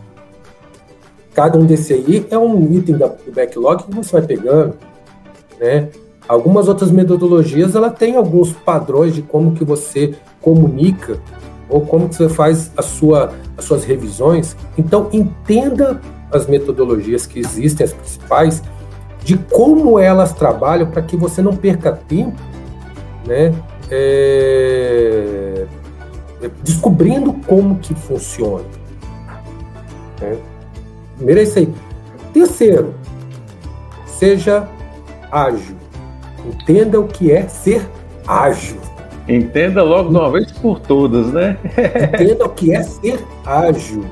Cada 1.33 1.59
um 1.59 1.65
desse 1.65 1.93
aí 1.93 2.27
é 2.31 2.39
um 2.39 2.73
item 2.75 2.97
do 2.97 3.33
backlog 3.35 3.85
que 3.85 3.95
você 3.95 4.13
vai 4.13 4.23
pegando 4.23 4.75
né? 5.59 5.89
Algumas 6.29 6.69
outras 6.69 6.91
metodologias 6.91 7.75
ela 7.75 7.91
tem 7.91 8.17
alguns 8.17 8.53
padrões 8.53 9.15
de 9.15 9.23
como 9.23 9.55
que 9.55 9.65
você 9.65 10.15
comunica 10.41 11.21
ou 11.69 11.81
como 11.81 12.07
você 12.07 12.29
faz 12.29 12.71
a 12.77 12.83
sua, 12.83 13.33
as 13.57 13.65
suas 13.65 13.85
revisões. 13.85 14.57
Então 14.77 15.09
entenda 15.13 16.01
as 16.31 16.47
metodologias 16.47 17.27
que 17.27 17.39
existem, 17.39 17.85
as 17.85 17.93
principais, 17.93 18.63
de 19.23 19.37
como 19.37 19.99
elas 19.99 20.33
trabalham 20.33 20.89
para 20.91 21.03
que 21.03 21.17
você 21.17 21.43
não 21.43 21.57
perca 21.57 21.93
tempo, 21.93 22.41
né? 23.27 23.55
É... 23.91 25.67
descobrindo 26.63 27.33
como 27.47 27.79
que 27.79 27.95
funciona. 27.95 28.65
Né? 30.21 30.37
Primeiro 31.17 31.41
é 31.41 31.43
isso 31.43 31.59
aí. 31.59 31.73
Terceiro, 32.33 32.95
seja 34.07 34.69
ágil. 35.31 35.77
Entenda 36.45 37.01
o 37.01 37.09
que 37.09 37.33
é 37.33 37.49
ser 37.49 37.89
ágil. 38.27 38.86
Entenda 39.29 39.83
logo 39.83 40.11
de 40.11 40.17
uma 40.17 40.31
vez 40.31 40.53
por 40.53 40.79
todas, 40.79 41.33
né? 41.33 41.59
Entenda 42.15 42.45
o 42.45 42.49
que 42.49 42.75
é 42.75 42.83
ser 42.83 43.19
ágil. 43.45 44.05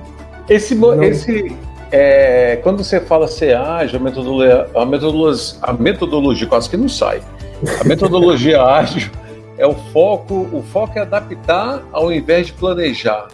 Esse, 0.48 0.76
esse 1.02 1.56
é, 1.92 2.56
quando 2.62 2.82
você 2.82 3.00
fala 3.00 3.28
ser 3.28 3.56
ágil, 3.56 4.00
a 4.00 4.02
metodologia, 4.02 4.66
a 4.74 4.84
metodologia, 4.84 5.58
a 5.62 5.72
metodologia 5.72 6.46
quase 6.48 6.68
que 6.68 6.76
não 6.76 6.88
sai. 6.88 7.22
A 7.80 7.84
metodologia 7.84 8.60
ágil 8.66 9.10
é 9.56 9.64
o 9.64 9.74
foco, 9.92 10.48
o 10.52 10.62
foco 10.62 10.98
é 10.98 11.02
adaptar 11.02 11.82
ao 11.92 12.12
invés 12.12 12.48
de 12.48 12.52
planejar. 12.54 13.28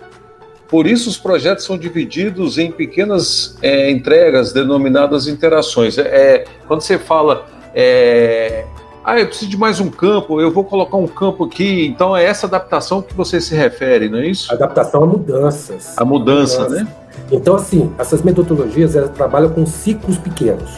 Por 0.68 0.86
isso, 0.86 1.08
os 1.08 1.16
projetos 1.16 1.64
são 1.64 1.76
divididos 1.76 2.58
em 2.58 2.70
pequenas 2.70 3.56
é, 3.62 3.90
entregas 3.90 4.52
denominadas 4.52 5.26
interações. 5.26 5.96
É, 5.96 6.02
é 6.02 6.44
quando 6.68 6.82
você 6.82 6.98
fala 6.98 7.46
é, 7.74 8.64
ah, 9.04 9.18
eu 9.18 9.26
preciso 9.26 9.50
de 9.50 9.56
mais 9.56 9.80
um 9.80 9.88
campo, 9.88 10.40
eu 10.40 10.50
vou 10.50 10.64
colocar 10.64 10.96
um 10.96 11.06
campo 11.06 11.44
aqui. 11.44 11.86
Então 11.86 12.16
é 12.16 12.24
essa 12.24 12.46
adaptação 12.46 13.00
que 13.00 13.14
você 13.14 13.40
se 13.40 13.54
refere, 13.54 14.08
não 14.08 14.18
é 14.18 14.26
isso? 14.26 14.52
Adaptação 14.52 15.04
a 15.04 15.06
mudanças. 15.06 15.94
A 15.96 16.04
mudança, 16.04 16.62
mudança. 16.62 16.84
né? 16.84 16.96
Então, 17.32 17.54
assim, 17.54 17.90
essas 17.98 18.22
metodologias 18.22 18.96
elas 18.96 19.10
trabalham 19.10 19.50
com 19.50 19.64
ciclos 19.64 20.18
pequenos, 20.18 20.70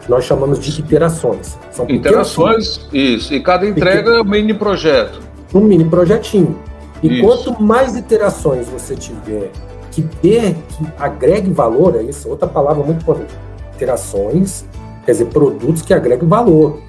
que 0.00 0.10
nós 0.10 0.24
chamamos 0.24 0.58
de 0.58 0.78
iterações. 0.80 1.56
São 1.70 1.88
iterações, 1.88 2.88
isso. 2.92 3.32
E 3.32 3.40
cada 3.40 3.66
entrega 3.66 4.10
é 4.10 4.20
um 4.20 4.24
mini 4.24 4.54
projeto. 4.54 5.20
Um 5.54 5.60
mini 5.60 5.84
projetinho. 5.84 6.58
E 7.02 7.20
isso. 7.20 7.26
quanto 7.26 7.62
mais 7.62 7.96
iterações 7.96 8.68
você 8.68 8.94
tiver 8.94 9.50
que 9.90 10.02
ter, 10.02 10.54
que 10.68 10.86
agregue 10.98 11.50
valor, 11.50 11.96
é 11.96 12.02
isso, 12.02 12.28
outra 12.28 12.46
palavra 12.46 12.84
muito 12.84 13.02
importante. 13.02 13.34
Iterações 13.74 14.64
quer 15.06 15.12
dizer, 15.12 15.26
produtos 15.26 15.82
que 15.82 15.94
agregam 15.94 16.28
valor. 16.28 16.80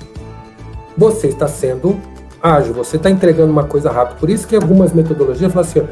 Você 0.97 1.27
está 1.27 1.47
sendo 1.47 1.97
ágil, 2.41 2.73
você 2.73 2.97
está 2.97 3.09
entregando 3.09 3.51
uma 3.51 3.63
coisa 3.63 3.91
rápida. 3.91 4.19
Por 4.19 4.29
isso 4.29 4.47
que 4.47 4.55
algumas 4.55 4.93
metodologias 4.93 5.51
falam 5.51 5.67
assim, 5.69 5.87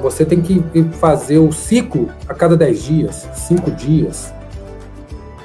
você 0.00 0.24
tem 0.24 0.40
que 0.40 0.62
fazer 0.92 1.38
o 1.38 1.52
ciclo 1.52 2.08
a 2.28 2.34
cada 2.34 2.56
10 2.56 2.82
dias, 2.82 3.28
5 3.34 3.70
dias, 3.72 4.32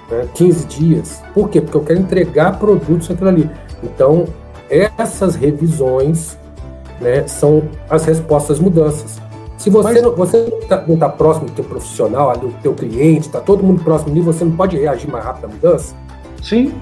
né, 0.09 0.27
15 0.33 0.65
dias. 0.65 1.21
Por 1.33 1.49
quê? 1.49 1.59
Porque 1.59 1.77
eu 1.77 1.83
quero 1.83 1.99
entregar 1.99 2.57
produtos 2.57 3.09
aquilo 3.09 3.29
ali. 3.29 3.49
Então, 3.83 4.25
essas 4.69 5.35
revisões 5.35 6.37
né, 7.01 7.27
são 7.27 7.63
as 7.89 8.05
respostas 8.05 8.57
às 8.57 8.59
mudanças. 8.59 9.21
Se 9.57 9.69
você 9.69 9.93
Mas... 9.93 10.01
não 10.01 10.15
você 10.15 10.49
não 10.49 10.59
está 10.59 10.77
tá 10.77 11.09
próximo 11.09 11.47
do 11.47 11.53
teu 11.53 11.63
profissional, 11.63 12.35
do 12.37 12.49
teu 12.61 12.73
cliente, 12.73 13.27
está 13.27 13.39
todo 13.39 13.63
mundo 13.63 13.83
próximo 13.83 14.13
de 14.13 14.19
você 14.19 14.43
não 14.43 14.51
pode 14.53 14.77
reagir 14.77 15.09
mais 15.09 15.23
rápido 15.23 15.45
à 15.45 15.47
mudança? 15.47 15.95
Sim. 16.41 16.73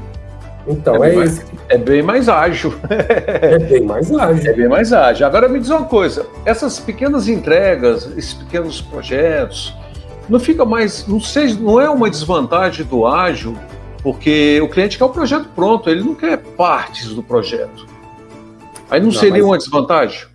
Então, 0.67 1.03
é, 1.03 1.15
é 1.15 1.23
esse. 1.23 1.43
É 1.69 1.77
bem 1.77 2.01
mais 2.01 2.29
ágil. 2.29 2.73
é 2.89 3.59
bem 3.59 3.81
mais 3.81 4.11
ágil. 4.13 4.51
É 4.51 4.53
bem 4.53 4.67
mais 4.67 4.93
ágil. 4.93 5.25
Agora 5.25 5.47
me 5.47 5.59
diz 5.59 5.69
uma 5.69 5.85
coisa: 5.85 6.25
essas 6.45 6.79
pequenas 6.79 7.27
entregas, 7.27 8.05
esses 8.17 8.33
pequenos 8.33 8.81
projetos, 8.81 9.73
não 10.29 10.39
fica 10.39 10.63
mais. 10.65 11.07
Não, 11.07 11.19
seja, 11.19 11.59
não 11.59 11.79
é 11.79 11.89
uma 11.89 12.09
desvantagem 12.09 12.85
do 12.85 13.05
ágil, 13.05 13.57
porque 14.03 14.59
o 14.61 14.69
cliente 14.69 14.97
quer 14.97 15.05
o 15.05 15.09
projeto 15.09 15.49
pronto, 15.55 15.89
ele 15.89 16.03
não 16.03 16.15
quer 16.15 16.37
partes 16.37 17.09
do 17.09 17.23
projeto. 17.23 17.85
Aí 18.89 18.99
não, 18.99 19.07
não 19.07 19.13
seria 19.13 19.45
uma 19.45 19.57
desvantagem? 19.57 20.27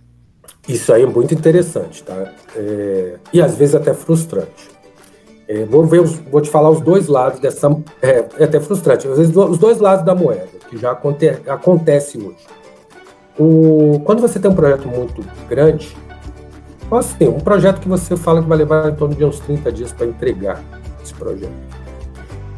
Isso 0.67 0.91
aí 0.91 1.03
é 1.03 1.05
muito 1.05 1.33
interessante, 1.33 2.03
tá? 2.03 2.33
É, 2.55 3.15
e 3.31 3.41
às 3.41 3.55
vezes 3.55 3.75
até 3.75 3.93
frustrante. 3.93 4.76
É, 5.47 5.63
vou, 5.63 5.85
ver 5.85 6.01
os, 6.01 6.15
vou 6.15 6.41
te 6.41 6.49
falar 6.49 6.69
os 6.69 6.81
dois 6.81 7.07
lados 7.07 7.39
dessa. 7.39 7.69
É, 8.01 8.25
é, 8.37 8.43
até 8.43 8.59
frustrante, 8.59 9.07
às 9.07 9.17
vezes 9.17 9.35
os 9.35 9.57
dois 9.57 9.79
lados 9.79 10.05
da 10.05 10.13
moeda, 10.13 10.47
que 10.69 10.77
já 10.77 10.91
aconte, 10.91 11.27
acontece 11.47 12.17
hoje. 12.17 12.45
O, 13.39 14.01
quando 14.03 14.19
você 14.19 14.39
tem 14.39 14.51
um 14.51 14.55
projeto 14.55 14.87
muito 14.87 15.23
grande, 15.47 15.95
assim, 16.91 17.29
um 17.29 17.39
projeto 17.39 17.79
que 17.79 17.87
você 17.87 18.17
fala 18.17 18.41
que 18.41 18.49
vai 18.49 18.57
levar 18.57 18.89
em 18.89 18.95
torno 18.95 19.15
de 19.15 19.23
uns 19.23 19.39
30 19.39 19.71
dias 19.71 19.93
para 19.93 20.07
entregar 20.07 20.61
esse 21.01 21.13
projeto. 21.13 21.51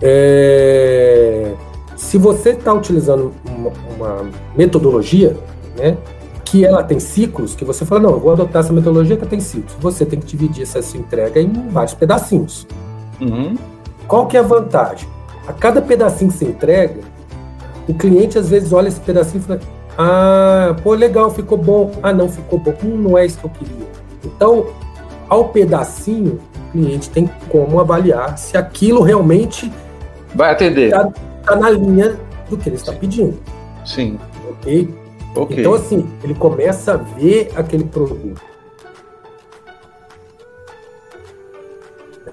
É, 0.02 1.54
se 1.96 2.18
você 2.18 2.52
está 2.52 2.74
utilizando 2.74 3.34
uma, 3.46 3.72
uma 3.96 4.32
metodologia, 4.56 5.38
né, 5.78 5.98
que 6.50 6.66
ela 6.66 6.84
tem 6.84 7.00
ciclos, 7.00 7.54
que 7.54 7.64
você 7.64 7.86
fala, 7.86 8.02
não, 8.02 8.10
eu 8.12 8.20
vou 8.20 8.32
adotar 8.32 8.64
essa 8.64 8.74
metodologia 8.74 9.16
que 9.16 9.26
tem 9.28 9.40
ciclos. 9.40 9.76
Você 9.80 10.04
tem 10.04 10.20
que 10.20 10.26
dividir 10.26 10.64
essa 10.64 10.82
sua 10.82 11.00
entrega 11.00 11.40
em 11.40 11.52
vários 11.70 11.94
pedacinhos. 11.94 12.66
Uhum. 13.22 13.56
Qual 14.08 14.26
que 14.26 14.36
é 14.36 14.40
a 14.40 14.44
vantagem? 14.44 15.08
A 15.48 15.54
cada 15.54 15.80
pedacinho 15.80 16.32
que 16.32 16.38
você 16.38 16.46
entrega, 16.46 17.02
o 17.88 17.94
cliente 17.94 18.40
às 18.40 18.50
vezes 18.50 18.74
olha 18.74 18.88
esse 18.88 19.00
pedacinho 19.00 19.42
e 19.42 19.44
fala, 19.44 19.60
ah, 19.96 20.76
pô, 20.82 20.96
legal, 20.96 21.30
ficou 21.30 21.56
bom. 21.56 21.92
Ah, 22.02 22.12
não, 22.12 22.28
ficou 22.28 22.58
bom. 22.58 22.74
Hum, 22.84 22.98
não 22.98 23.16
é 23.16 23.28
isso 23.28 23.38
que 23.38 23.46
eu 23.46 23.52
queria. 23.52 23.88
Então, 24.26 24.66
ao 25.28 25.50
pedacinho, 25.50 26.40
o 26.70 26.72
cliente 26.72 27.12
tem 27.12 27.30
como 27.50 27.80
avaliar 27.80 28.40
se 28.40 28.58
aquilo 28.58 29.04
realmente 29.04 29.72
vai 30.34 30.52
atender. 30.52 30.86
Está 30.86 31.12
tá 31.46 31.56
na 31.56 31.70
linha 31.70 32.18
do 32.50 32.58
que 32.58 32.70
ele 32.70 32.76
está 32.76 32.92
pedindo. 32.92 33.38
Sim. 33.86 34.18
Ok? 34.50 34.90
Okay. 35.44 35.60
Então, 35.60 35.74
assim, 35.74 36.10
ele 36.24 36.36
começa 36.36 36.94
a 36.94 36.98
ver 36.98 37.52
aquele 37.56 37.86
produto. 37.86 38.42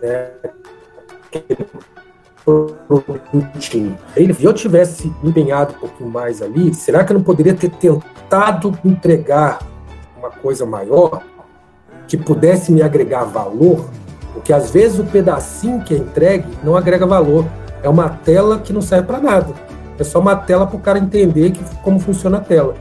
É, 0.03 0.31
produtinho. 2.87 3.99
Ele, 4.17 4.33
se 4.33 4.45
eu 4.45 4.53
tivesse 4.53 5.13
empenhado 5.23 5.75
um 5.75 5.81
pouquinho 5.81 6.11
mais 6.11 6.41
ali, 6.41 6.73
será 6.75 7.05
que 7.05 7.13
eu 7.13 7.19
não 7.19 7.25
poderia 7.25 7.55
ter 7.55 7.71
tentado 7.71 8.79
entregar 8.85 9.61
uma 10.17 10.31
coisa 10.31 10.65
maior 10.65 11.23
que 12.07 12.17
pudesse 12.17 12.71
me 12.71 12.83
agregar 12.83 13.25
valor? 13.25 13.89
Porque 14.33 14.53
às 14.53 14.71
vezes 14.71 14.99
o 14.99 15.05
pedacinho 15.05 15.83
que 15.83 15.95
é 15.95 15.99
entregue 15.99 16.47
não 16.63 16.77
agrega 16.77 17.07
valor. 17.07 17.45
É 17.83 17.89
uma 17.89 18.09
tela 18.09 18.59
que 18.59 18.73
não 18.73 18.83
serve 18.83 19.07
para 19.07 19.21
nada. 19.21 19.55
É 19.99 20.05
só 20.05 20.21
uma 20.21 20.37
tela 20.37 20.67
para 20.67 20.77
o 20.77 20.81
cara 20.81 20.99
entender 20.99 21.53
que, 21.53 21.65
como 21.83 21.99
funciona 21.99 22.39
a 22.39 22.41
tela. 22.41 22.75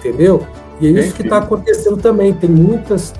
Entendeu? 0.00 0.46
E 0.80 0.88
é 0.88 0.90
isso 0.90 1.14
que 1.14 1.22
está 1.22 1.38
acontecendo 1.38 1.98
também. 1.98 2.32
Tem 2.32 2.48
muitas, 2.48 3.14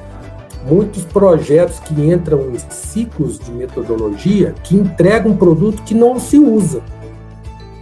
muitos 0.67 1.05
projetos 1.05 1.79
que 1.79 1.95
entram 1.95 2.51
em 2.51 2.59
ciclos 2.71 3.39
de 3.39 3.53
metodologia 3.53 4.55
que 4.65 4.75
entregam 4.75 5.33
um 5.33 5.37
produto 5.37 5.83
que 5.83 5.95
não 5.95 6.19
se 6.19 6.39
usa. 6.39 6.81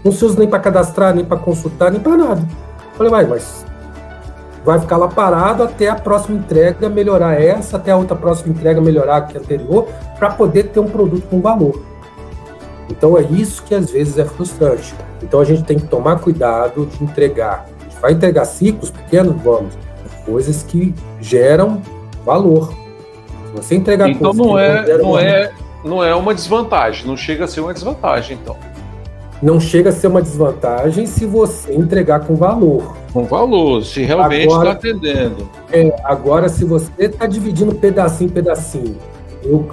Não 0.04 0.12
se 0.12 0.24
usa 0.24 0.38
nem 0.38 0.48
para 0.48 0.58
cadastrar, 0.58 1.14
nem 1.14 1.24
para 1.24 1.36
consultar, 1.38 1.92
nem 1.92 2.00
para 2.00 2.16
nada. 2.16 2.42
Falei, 2.94 3.10
vai, 3.10 3.24
mas 3.24 3.64
vai 4.64 4.80
ficar 4.80 4.96
lá 4.96 5.08
parado 5.08 5.62
até 5.62 5.88
a 5.88 5.94
próxima 5.94 6.36
entrega 6.36 6.88
melhorar 6.88 7.40
essa, 7.40 7.76
até 7.76 7.92
a 7.92 7.96
outra 7.96 8.16
próxima 8.16 8.52
entrega 8.52 8.80
melhorar 8.80 9.16
a 9.16 9.20
que 9.22 9.38
anterior, 9.38 9.86
para 10.18 10.30
poder 10.30 10.64
ter 10.64 10.80
um 10.80 10.88
produto 10.88 11.26
com 11.28 11.40
valor. 11.40 11.80
Então 12.90 13.16
é 13.16 13.22
isso 13.22 13.62
que 13.62 13.74
às 13.74 13.90
vezes 13.90 14.18
é 14.18 14.24
frustrante. 14.24 14.94
Então 15.22 15.40
a 15.40 15.44
gente 15.44 15.62
tem 15.62 15.78
que 15.78 15.86
tomar 15.86 16.18
cuidado 16.20 16.86
de 16.86 17.04
entregar. 17.04 17.66
Vai 18.00 18.12
entregar 18.12 18.44
ciclos 18.44 18.90
pequenos, 18.90 19.40
vamos, 19.42 19.74
coisas 20.24 20.62
que 20.62 20.94
geram 21.20 21.82
valor. 22.24 22.72
Se 23.48 23.52
você 23.56 23.74
entregar 23.74 24.08
então 24.08 24.32
não 24.32 24.58
é 24.58 24.98
não, 24.98 24.98
não 24.98 25.18
é 25.18 25.52
não 25.84 26.04
é 26.04 26.14
uma 26.14 26.34
desvantagem, 26.34 27.06
não 27.06 27.16
chega 27.16 27.44
a 27.44 27.48
ser 27.48 27.60
uma 27.60 27.72
desvantagem 27.72 28.38
então. 28.40 28.56
Não 29.40 29.60
chega 29.60 29.90
a 29.90 29.92
ser 29.92 30.08
uma 30.08 30.20
desvantagem 30.20 31.06
se 31.06 31.24
você 31.24 31.72
entregar 31.72 32.20
com 32.20 32.34
valor. 32.34 32.96
Com 33.12 33.24
valor, 33.24 33.84
se 33.84 34.02
realmente 34.02 34.48
está 34.48 34.72
atendendo. 34.72 35.48
É, 35.72 35.94
agora, 36.02 36.48
se 36.48 36.64
você 36.64 36.90
está 36.98 37.24
dividindo 37.24 37.72
pedacinho 37.76 38.28
em 38.28 38.32
pedacinho, 38.32 38.96
eu 39.44 39.68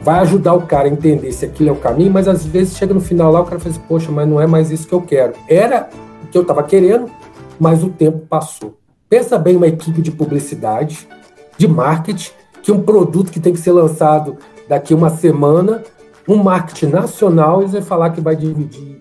vai 0.00 0.20
ajudar 0.20 0.52
o 0.52 0.62
cara 0.62 0.86
a 0.86 0.90
entender 0.90 1.32
se 1.32 1.46
aquilo 1.46 1.70
é 1.70 1.72
o 1.72 1.76
caminho, 1.76 2.12
mas 2.12 2.28
às 2.28 2.44
vezes 2.44 2.76
chega 2.76 2.92
no 2.92 3.00
final 3.00 3.32
lá, 3.32 3.40
o 3.40 3.44
cara 3.44 3.58
fala 3.58 3.74
assim, 3.74 3.84
poxa, 3.88 4.12
mas 4.12 4.28
não 4.28 4.38
é 4.38 4.46
mais 4.46 4.70
isso 4.70 4.86
que 4.86 4.92
eu 4.92 5.00
quero. 5.00 5.32
Era 5.48 5.88
o 6.22 6.26
que 6.26 6.36
eu 6.36 6.42
estava 6.42 6.62
querendo, 6.62 7.10
mas 7.58 7.82
o 7.82 7.88
tempo 7.88 8.26
passou. 8.26 8.76
Pensa 9.08 9.38
bem 9.38 9.56
uma 9.56 9.66
equipe 9.66 10.00
de 10.02 10.10
publicidade, 10.10 11.08
de 11.56 11.68
marketing, 11.68 12.32
que 12.62 12.72
um 12.72 12.82
produto 12.82 13.30
que 13.30 13.40
tem 13.40 13.52
que 13.52 13.60
ser 13.60 13.72
lançado 13.72 14.36
daqui 14.68 14.94
uma 14.94 15.10
semana, 15.10 15.82
um 16.28 16.36
marketing 16.36 16.86
nacional, 16.86 17.62
e 17.62 17.68
você 17.68 17.82
falar 17.82 18.10
que 18.10 18.20
vai 18.20 18.34
dividir 18.34 18.98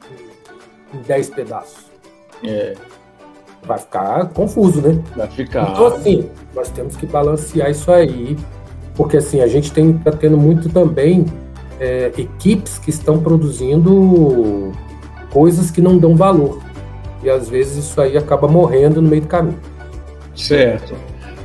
em 0.93 1.01
10 1.07 1.29
pedaços. 1.29 1.85
É. 2.43 2.75
Vai 3.65 3.77
ficar 3.77 4.27
confuso, 4.29 4.81
né? 4.81 5.01
Vai 5.15 5.27
ficar. 5.29 5.71
Então, 5.71 5.87
assim, 5.87 6.29
nós 6.53 6.69
temos 6.69 6.97
que 6.97 7.05
balancear 7.05 7.71
isso 7.71 7.89
aí 7.91 8.37
porque 8.95 9.17
assim 9.17 9.41
a 9.41 9.47
gente 9.47 9.71
tem 9.71 9.93
tá 9.93 10.11
tendo 10.11 10.37
muito 10.37 10.69
também 10.69 11.25
é, 11.79 12.11
equipes 12.17 12.77
que 12.77 12.89
estão 12.89 13.19
produzindo 13.21 14.71
coisas 15.31 15.71
que 15.71 15.81
não 15.81 15.97
dão 15.97 16.15
valor 16.15 16.59
e 17.23 17.29
às 17.29 17.49
vezes 17.49 17.85
isso 17.85 17.99
aí 18.01 18.17
acaba 18.17 18.47
morrendo 18.47 19.01
no 19.01 19.09
meio 19.09 19.21
do 19.21 19.27
caminho. 19.27 19.59
Certo. 20.35 20.93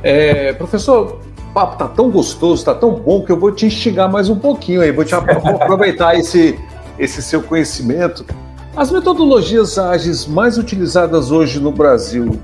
É, 0.03 0.53
professor, 0.53 1.19
o 1.49 1.53
papo 1.53 1.77
tá 1.77 1.87
tão 1.87 2.09
gostoso, 2.09 2.65
tá 2.65 2.75
tão 2.75 2.91
bom 2.93 3.23
que 3.23 3.31
eu 3.31 3.37
vou 3.37 3.51
te 3.51 3.65
instigar 3.65 4.11
mais 4.11 4.29
um 4.29 4.37
pouquinho 4.37 4.81
aí, 4.81 4.91
vou, 4.91 5.05
te, 5.05 5.15
vou 5.15 5.55
aproveitar 5.55 6.17
esse, 6.17 6.59
esse 6.97 7.21
seu 7.21 7.41
conhecimento. 7.41 8.25
As 8.75 8.91
metodologias 8.91 9.77
ágeis 9.77 10.25
mais 10.25 10.57
utilizadas 10.57 11.31
hoje 11.31 11.59
no 11.59 11.71
Brasil, 11.71 12.39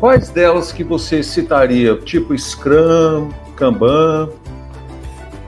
quais 0.00 0.28
delas 0.28 0.72
que 0.72 0.82
você 0.82 1.22
citaria? 1.22 1.96
Tipo 1.96 2.36
Scrum, 2.36 3.30
Kanban? 3.56 4.28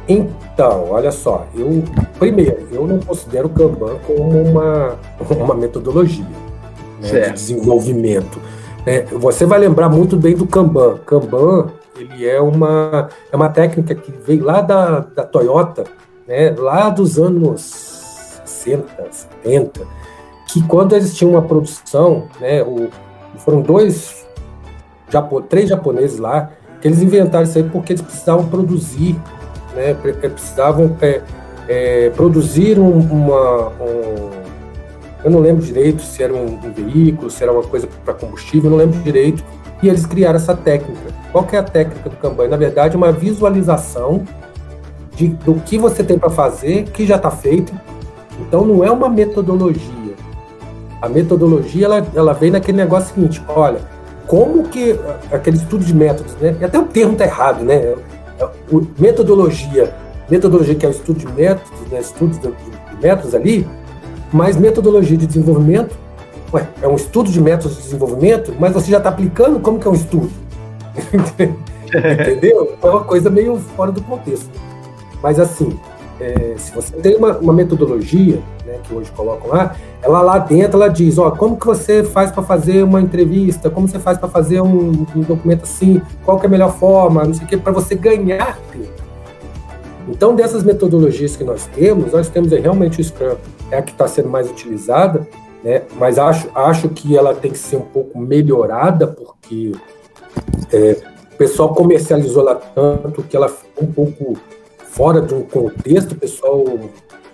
Então, 0.06 0.90
olha 0.90 1.10
só, 1.10 1.46
eu 1.54 1.82
primeiro, 2.18 2.68
eu 2.70 2.86
não 2.86 3.00
considero 3.00 3.46
o 3.46 3.50
Kanban 3.50 3.96
como 4.06 4.42
uma, 4.42 4.96
uma 5.30 5.54
metodologia 5.54 6.43
né, 7.12 7.20
de 7.28 7.32
desenvolvimento. 7.32 8.40
É, 8.86 9.02
você 9.02 9.46
vai 9.46 9.58
lembrar 9.58 9.88
muito 9.88 10.16
bem 10.16 10.34
do 10.34 10.46
Kanban. 10.46 10.98
Kanban 11.06 11.70
ele 11.96 12.26
é 12.26 12.40
uma, 12.40 13.08
é 13.32 13.36
uma 13.36 13.48
técnica 13.48 13.94
que 13.94 14.12
veio 14.12 14.44
lá 14.44 14.60
da, 14.60 15.00
da 15.00 15.22
Toyota, 15.22 15.84
né, 16.26 16.54
lá 16.56 16.90
dos 16.90 17.18
anos 17.18 17.60
60, 18.44 18.86
70, 19.42 19.86
que 20.48 20.62
quando 20.66 20.94
eles 20.94 21.14
tinham 21.14 21.32
uma 21.32 21.42
produção, 21.42 22.28
né, 22.40 22.62
o, 22.62 22.88
foram 23.38 23.60
dois, 23.60 24.26
japo, 25.08 25.40
três 25.42 25.68
japoneses 25.68 26.18
lá, 26.18 26.50
eles 26.82 27.00
inventaram 27.00 27.44
isso 27.44 27.56
aí 27.56 27.64
porque 27.64 27.94
eles 27.94 28.02
precisavam 28.02 28.46
produzir, 28.46 29.16
né? 29.74 29.96
Eh, 30.22 30.28
precisavam 30.28 30.96
é, 31.00 31.22
é, 31.66 32.10
produzir 32.10 32.78
um, 32.78 32.98
uma. 32.98 33.68
Um, 33.80 34.43
eu 35.24 35.30
não 35.30 35.40
lembro 35.40 35.64
direito 35.64 36.02
se 36.02 36.22
era 36.22 36.34
um, 36.34 36.58
um 36.62 36.72
veículo, 36.72 37.30
se 37.30 37.42
era 37.42 37.50
uma 37.50 37.62
coisa 37.62 37.88
para 38.04 38.12
combustível, 38.12 38.70
eu 38.70 38.70
não 38.70 38.76
lembro 38.76 39.00
direito. 39.00 39.42
E 39.82 39.88
eles 39.88 40.04
criaram 40.04 40.36
essa 40.36 40.54
técnica. 40.54 41.00
Qual 41.32 41.44
que 41.44 41.56
é 41.56 41.58
a 41.58 41.62
técnica 41.62 42.08
do 42.10 42.16
Kanban? 42.16 42.48
Na 42.48 42.56
verdade, 42.56 42.94
é 42.94 42.96
uma 42.96 43.10
visualização 43.10 44.22
de, 45.16 45.28
do 45.28 45.54
que 45.54 45.78
você 45.78 46.04
tem 46.04 46.18
para 46.18 46.30
fazer, 46.30 46.84
que 46.84 47.06
já 47.06 47.16
está 47.16 47.30
feito. 47.30 47.72
Então, 48.40 48.66
não 48.66 48.84
é 48.84 48.90
uma 48.90 49.08
metodologia. 49.08 50.14
A 51.00 51.08
metodologia 51.08 51.86
ela, 51.86 52.06
ela 52.14 52.32
vem 52.32 52.50
naquele 52.50 52.76
negócio 52.78 53.14
seguinte: 53.14 53.42
olha, 53.48 53.80
como 54.26 54.64
que 54.64 54.98
aquele 55.30 55.56
estudo 55.56 55.84
de 55.84 55.94
métodos, 55.94 56.34
né? 56.36 56.56
E 56.60 56.64
até 56.64 56.78
o 56.78 56.84
termo 56.84 57.12
está 57.12 57.24
errado, 57.24 57.62
né? 57.64 57.74
É, 57.74 57.96
o, 58.70 58.86
metodologia, 58.98 59.94
metodologia 60.30 60.74
que 60.74 60.84
é 60.84 60.88
o 60.88 60.92
estudo 60.92 61.18
de 61.18 61.28
métodos, 61.32 61.80
né? 61.90 62.00
Estudos 62.00 62.38
de, 62.38 62.48
de 62.48 63.02
métodos 63.02 63.34
ali, 63.34 63.66
mas 64.34 64.56
metodologia 64.56 65.16
de 65.16 65.28
desenvolvimento, 65.28 65.96
ué, 66.52 66.66
é 66.82 66.88
um 66.88 66.96
estudo 66.96 67.30
de 67.30 67.40
métodos 67.40 67.76
de 67.76 67.84
desenvolvimento, 67.84 68.52
mas 68.58 68.72
você 68.72 68.90
já 68.90 68.98
está 68.98 69.08
aplicando 69.08 69.60
como 69.60 69.78
que 69.78 69.86
é 69.86 69.90
um 69.92 69.94
estudo? 69.94 70.28
Entendeu? 71.86 72.74
É 72.82 72.86
uma 72.86 73.04
coisa 73.04 73.30
meio 73.30 73.56
fora 73.76 73.92
do 73.92 74.02
contexto. 74.02 74.50
Mas 75.22 75.38
assim, 75.38 75.78
é, 76.20 76.54
se 76.56 76.74
você 76.74 76.96
tem 76.96 77.14
uma, 77.14 77.38
uma 77.38 77.52
metodologia, 77.52 78.42
né, 78.66 78.80
que 78.82 78.92
hoje 78.92 79.08
colocam 79.12 79.50
lá, 79.50 79.76
ela 80.02 80.20
lá 80.20 80.38
dentro 80.38 80.82
ela 80.82 80.88
diz, 80.88 81.16
ó, 81.16 81.30
como 81.30 81.56
que 81.56 81.64
você 81.64 82.02
faz 82.02 82.32
para 82.32 82.42
fazer 82.42 82.82
uma 82.82 83.00
entrevista, 83.00 83.70
como 83.70 83.86
você 83.86 84.00
faz 84.00 84.18
para 84.18 84.28
fazer 84.28 84.60
um, 84.60 85.06
um, 85.14 85.20
documento 85.20 85.62
assim, 85.62 86.02
qual 86.24 86.40
que 86.40 86.46
é 86.46 86.48
a 86.48 86.50
melhor 86.50 86.76
forma, 86.76 87.24
não 87.24 87.34
sei 87.34 87.44
o 87.44 87.48
que, 87.48 87.56
para 87.56 87.70
você 87.70 87.94
ganhar 87.94 88.58
tempo. 88.72 89.04
Então, 90.08 90.34
dessas 90.34 90.64
metodologias 90.64 91.36
que 91.36 91.44
nós 91.44 91.66
temos, 91.72 92.12
nós 92.12 92.28
temos 92.28 92.50
realmente 92.50 93.00
o 93.00 93.04
Scrum, 93.04 93.36
é 93.70 93.78
a 93.78 93.82
que 93.82 93.92
está 93.92 94.06
sendo 94.06 94.28
mais 94.28 94.50
utilizada, 94.50 95.26
né, 95.62 95.82
mas 95.96 96.18
acho, 96.18 96.48
acho 96.54 96.88
que 96.90 97.16
ela 97.16 97.34
tem 97.34 97.50
que 97.50 97.58
ser 97.58 97.76
um 97.76 97.86
pouco 97.86 98.18
melhorada, 98.18 99.06
porque 99.06 99.72
é, 100.72 100.96
o 101.32 101.36
pessoal 101.36 101.74
comercializou 101.74 102.42
ela 102.42 102.54
tanto 102.54 103.22
que 103.22 103.36
ela 103.36 103.48
ficou 103.48 103.84
um 103.84 103.92
pouco 103.92 104.36
fora 104.84 105.20
de 105.20 105.34
um 105.34 105.42
contexto, 105.42 106.12
o 106.12 106.16
pessoal 106.16 106.64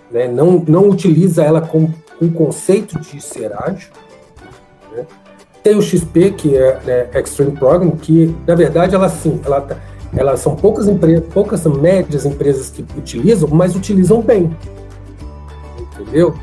né, 0.09 0.27
não, 0.27 0.63
não 0.67 0.89
utiliza 0.89 1.43
ela 1.43 1.61
com 1.61 1.89
um 2.21 2.31
conceito 2.31 2.99
de 2.99 3.21
ser 3.21 3.51
ágil. 3.53 3.91
Né? 4.95 5.05
Tem 5.63 5.75
o 5.75 5.81
XP, 5.81 6.31
que 6.31 6.57
é 6.57 6.79
né, 6.83 7.19
Extreme 7.19 7.51
Program, 7.51 7.91
que 7.91 8.35
na 8.47 8.55
verdade 8.55 8.95
ela 8.95 9.09
sim, 9.09 9.39
ela, 9.45 9.61
tá, 9.61 9.77
ela 10.15 10.35
são 10.35 10.55
poucas 10.55 10.87
empresas, 10.87 11.25
poucas 11.31 11.65
médias 11.65 12.25
empresas 12.25 12.69
que 12.69 12.85
utilizam, 12.97 13.47
mas 13.51 13.75
utilizam 13.75 14.21
bem. 14.21 14.55
Entendeu? 16.11 16.35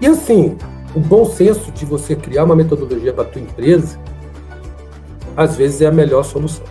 E 0.00 0.06
assim, 0.06 0.56
o 0.94 0.98
bom 0.98 1.26
senso 1.26 1.70
de 1.72 1.84
você 1.84 2.16
criar 2.16 2.44
uma 2.44 2.56
metodologia 2.56 3.12
para 3.12 3.24
a 3.24 3.26
tua 3.26 3.42
empresa, 3.42 3.98
às 5.36 5.56
vezes 5.56 5.82
é 5.82 5.86
a 5.86 5.92
melhor 5.92 6.24
solução. 6.24 6.64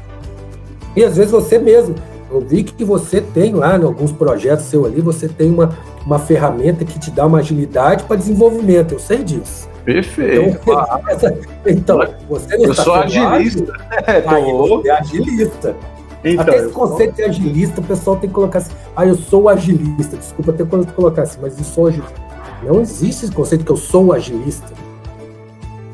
E 0.96 1.04
às 1.04 1.16
vezes 1.16 1.32
você 1.32 1.60
mesmo, 1.60 1.94
eu 2.32 2.42
vi 2.42 2.64
que 2.64 2.84
você 2.84 3.22
tem 3.22 3.54
lá, 3.54 3.78
em 3.78 3.84
alguns 3.84 4.12
projetos 4.12 4.66
seu 4.66 4.84
ali, 4.84 5.00
você 5.00 5.30
tem 5.30 5.52
uma, 5.52 5.78
uma 6.04 6.18
ferramenta 6.18 6.84
que 6.84 6.98
te 6.98 7.12
dá 7.12 7.28
uma 7.28 7.38
agilidade 7.38 8.04
para 8.06 8.16
desenvolvimento. 8.16 8.94
Eu 8.94 9.00
sei 9.00 9.20
disso. 9.20 9.70
Perfeito. 9.86 10.60
Então, 10.64 12.02
então 12.02 12.16
você 12.28 12.58
não 12.58 12.66
Eu 12.66 12.74
sou 12.74 12.96
agilista. 12.96 13.74
É, 14.08 14.22
tô... 14.26 14.82
é 14.88 14.90
agilista. 14.90 15.76
Então, 16.24 16.42
Até 16.42 16.58
esse 16.58 16.70
conceito 16.70 17.16
de 17.16 17.24
agilista, 17.24 17.80
o 17.80 17.84
pessoal 17.84 18.18
tem 18.18 18.28
que 18.28 18.34
colocar 18.34 18.58
assim, 18.58 18.74
ah, 18.96 19.06
eu 19.06 19.16
sou 19.16 19.48
agilista. 19.48 20.18
Desculpa 20.18 20.52
até 20.52 20.66
quando 20.66 20.92
colocar 20.94 21.22
assim, 21.22 21.40
mas 21.42 21.58
eu 21.58 21.64
sou 21.64 21.88
agilista. 21.88 22.29
Não 22.64 22.82
existe 22.82 23.26
esse 23.26 23.34
conceito 23.34 23.66
que 23.66 23.72
eu 23.72 23.78
sou 23.78 24.14
agilista. 24.14 24.68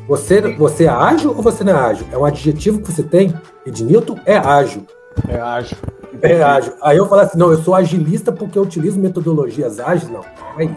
Você, 0.08 0.40
você 0.56 0.84
é 0.84 0.88
ágil 0.88 1.34
ou 1.36 1.42
você 1.42 1.64
não 1.64 1.72
é 1.72 1.76
ágil? 1.76 2.06
É 2.12 2.18
um 2.18 2.24
adjetivo 2.24 2.80
que 2.80 2.92
você 2.92 3.02
tem. 3.02 3.34
Ednilton 3.64 4.18
é 4.24 4.36
ágil. 4.36 4.86
É 5.28 5.40
ágil. 5.40 5.76
É 6.22 6.42
ágil. 6.42 6.72
Aí 6.80 6.96
eu 6.96 7.06
falo 7.08 7.22
assim, 7.22 7.38
não, 7.38 7.50
eu 7.50 7.58
sou 7.58 7.74
agilista 7.74 8.30
porque 8.30 8.58
eu 8.58 8.62
utilizo 8.62 8.98
metodologias 8.98 9.80
ágeis. 9.80 10.10
Não, 10.10 10.24
aí. 10.56 10.70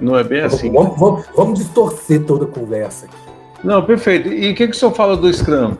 Não 0.00 0.16
é 0.16 0.22
bem 0.22 0.42
assim. 0.42 0.70
Vamos, 0.72 0.98
vamos, 0.98 1.24
vamos 1.34 1.58
distorcer 1.58 2.24
toda 2.24 2.44
a 2.44 2.48
conversa 2.48 3.06
aqui. 3.06 3.16
Não, 3.64 3.82
perfeito. 3.84 4.28
E 4.28 4.52
o 4.52 4.54
que, 4.54 4.68
que 4.68 4.76
o 4.76 4.78
senhor 4.78 4.92
fala 4.92 5.16
do 5.16 5.32
Scrum? 5.32 5.74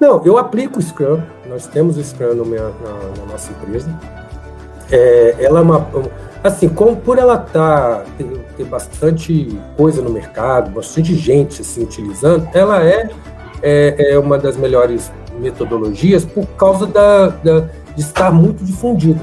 Não, 0.00 0.24
eu 0.24 0.38
aplico 0.38 0.78
o 0.78 0.82
Scrum. 0.82 1.20
Nós 1.46 1.66
temos 1.66 1.98
o 1.98 2.02
Scrum 2.02 2.42
minha, 2.46 2.62
na, 2.62 2.70
na, 3.18 3.32
nossa 3.32 3.52
empresa. 3.52 3.94
É, 4.90 5.36
ela 5.38 5.58
é 5.58 5.62
uma. 5.62 5.86
Assim, 6.42 6.68
como 6.70 6.96
por 6.96 7.18
ela 7.18 7.36
tá, 7.36 8.02
ter, 8.16 8.26
ter, 8.56 8.64
bastante 8.64 9.58
coisa 9.76 10.00
no 10.00 10.08
mercado, 10.08 10.70
bastante 10.70 11.14
gente 11.14 11.60
assim, 11.60 11.82
utilizando, 11.82 12.48
ela 12.54 12.82
é, 12.82 13.10
é, 13.62 14.12
é 14.12 14.18
uma 14.18 14.38
das 14.38 14.56
melhores 14.56 15.12
metodologias 15.38 16.24
por 16.24 16.46
causa 16.56 16.86
da, 16.86 17.28
da, 17.28 17.60
de 17.94 18.00
estar 18.00 18.32
muito 18.32 18.64
difundida. 18.64 19.20